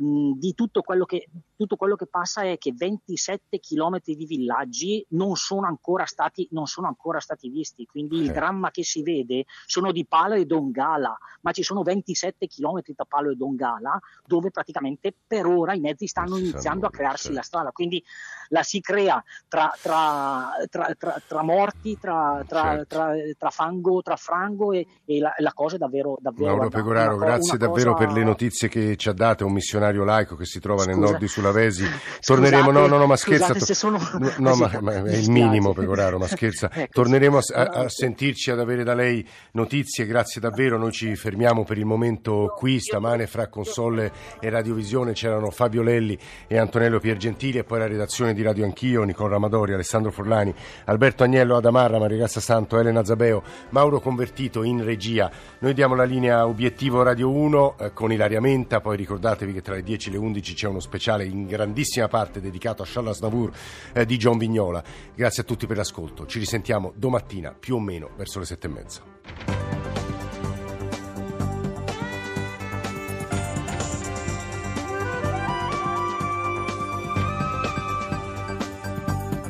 Mm, 0.00 0.34
di 0.34 0.54
tutto 0.54 0.82
quello 0.82 1.04
che 1.04 1.28
tutto 1.62 1.76
quello 1.76 1.94
che 1.94 2.06
passa 2.06 2.42
è 2.42 2.58
che 2.58 2.72
27 2.74 3.60
km 3.60 4.00
di 4.02 4.24
villaggi 4.24 5.04
non 5.10 5.36
sono 5.36 5.66
ancora 5.66 6.06
stati, 6.06 6.48
non 6.50 6.66
sono 6.66 6.88
ancora 6.88 7.20
stati 7.20 7.48
visti, 7.48 7.86
quindi 7.86 8.18
il 8.18 8.30
Eh. 8.30 8.32
dramma 8.32 8.72
che 8.72 8.82
si 8.82 9.02
vede 9.02 9.44
sono 9.66 9.92
di 9.92 10.04
Palo 10.04 10.34
e 10.34 10.44
Dongala, 10.44 11.16
ma 11.42 11.52
ci 11.52 11.62
sono 11.62 11.82
27 11.82 12.48
km 12.48 12.80
da 12.96 13.04
Palo 13.04 13.30
e 13.30 13.36
Dongala 13.36 13.98
dove 14.26 14.50
praticamente 14.50 15.14
per 15.24 15.46
ora 15.46 15.72
i 15.74 15.80
mezzi 15.80 16.08
stanno 16.08 16.34
Si 16.36 16.42
iniziando 16.42 16.86
a 16.86 16.90
crearsi 16.90 17.26
certo. 17.26 17.36
la 17.36 17.42
strada, 17.42 17.70
quindi 17.70 18.02
la 18.48 18.62
si 18.64 18.80
crea 18.80 19.22
tra, 19.46 19.72
tra, 19.80 20.50
tra, 20.68 20.94
tra- 20.94 21.22
tra 21.24 21.42
morti, 21.42 21.96
tra, 21.96 22.42
tra- 22.46 22.60
Certo. 22.62 22.96
tra- 22.96 23.14
tra 23.38 23.50
fango, 23.50 24.02
tra 24.02 24.16
frango 24.16 24.72
e, 24.72 24.84
e 25.04 25.18
la, 25.20 25.32
la 25.38 25.52
cosa 25.52 25.71
è 25.76 25.78
davvero, 25.78 26.16
davvero 26.20 26.44
Mauro 26.56 26.68
guarda, 26.68 26.76
Pecoraro, 26.78 27.16
co- 27.16 27.24
grazie 27.24 27.58
davvero 27.58 27.92
cosa- 27.94 28.06
per 28.06 28.14
le 28.16 28.24
notizie 28.24 28.68
che 28.68 28.96
ci 28.96 29.08
ha 29.08 29.12
date, 29.12 29.44
un 29.44 29.52
missionario 29.52 30.04
laico 30.04 30.36
che 30.36 30.44
si 30.44 30.60
trova 30.60 30.84
nel 30.84 30.94
Scusa. 30.94 31.06
nord 31.06 31.18
di 31.18 31.28
Sulavesi. 31.28 31.84
Torneremo, 32.20 32.70
no, 32.70 32.86
no, 32.86 32.96
no, 32.98 33.06
ma 33.06 33.16
scherza. 33.16 33.54
sono- 33.74 33.98
No, 34.38 34.54
ma, 34.56 34.70
ma 34.80 34.92
è 35.04 35.16
il 35.16 35.30
minimo, 35.30 35.72
Pecoraro, 35.72 36.18
ma 36.18 36.26
scherza. 36.26 36.70
Ecco, 36.82 36.92
Torneremo 37.02 37.38
a, 37.38 37.42
a- 37.54 37.64
a 37.84 37.88
sentirci, 37.88 38.50
ad 38.50 38.58
avere 38.60 38.82
da 38.84 38.94
lei 38.94 39.26
notizie, 39.52 40.06
grazie 40.06 40.40
davvero. 40.40 40.78
Noi 40.78 40.92
ci 40.92 41.14
fermiamo 41.16 41.64
per 41.64 41.78
il 41.78 41.84
momento 41.86 42.52
qui. 42.56 42.80
Stamane 42.80 43.26
fra 43.26 43.48
console 43.48 44.10
e 44.40 44.50
radiovisione 44.50 45.12
c'erano 45.12 45.50
Fabio 45.50 45.82
Lelli 45.82 46.18
e 46.46 46.58
Antonello 46.58 46.98
Piergentili 47.00 47.58
e 47.58 47.64
poi 47.64 47.78
la 47.78 47.86
redazione 47.86 48.34
di 48.34 48.42
Radio 48.42 48.64
Anch'io, 48.64 49.02
Nicola 49.04 49.36
Amadori, 49.36 49.72
Alessandro 49.74 50.10
Forlani, 50.10 50.54
Alberto 50.86 51.22
Agnello, 51.22 51.56
Adamarra, 51.56 51.98
Maria 51.98 52.16
Grazia 52.18 52.40
Santo, 52.40 52.78
Elena 52.78 53.04
Zabeo, 53.04 53.42
Mauro 53.70 54.00
Convertito 54.00 54.62
in 54.62 54.84
regia. 54.84 55.30
Noi 55.62 55.74
diamo 55.74 55.94
la 55.94 56.02
linea 56.02 56.44
Obiettivo 56.48 57.04
Radio 57.04 57.30
1 57.30 57.78
eh, 57.78 57.92
con 57.92 58.10
Ilaria 58.10 58.40
Menta, 58.40 58.80
poi 58.80 58.96
ricordatevi 58.96 59.52
che 59.52 59.62
tra 59.62 59.76
le 59.76 59.84
10 59.84 60.08
e 60.08 60.12
le 60.12 60.18
11 60.18 60.54
c'è 60.54 60.66
uno 60.66 60.80
speciale 60.80 61.24
in 61.24 61.46
grandissima 61.46 62.08
parte 62.08 62.40
dedicato 62.40 62.82
a 62.82 62.84
Charles 62.84 63.20
Navour 63.20 63.52
eh, 63.92 64.04
di 64.04 64.16
John 64.16 64.38
Vignola. 64.38 64.82
Grazie 65.14 65.44
a 65.44 65.46
tutti 65.46 65.68
per 65.68 65.76
l'ascolto. 65.76 66.26
Ci 66.26 66.40
risentiamo 66.40 66.92
domattina 66.96 67.54
più 67.56 67.76
o 67.76 67.78
meno 67.78 68.10
verso 68.16 68.40
le 68.40 68.44
sette 68.44 68.66
e 68.66 68.70
mezza. 68.70 69.02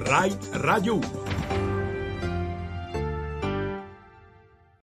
Rai 0.02 0.36
Radio 0.50 0.96
1. 0.96 1.31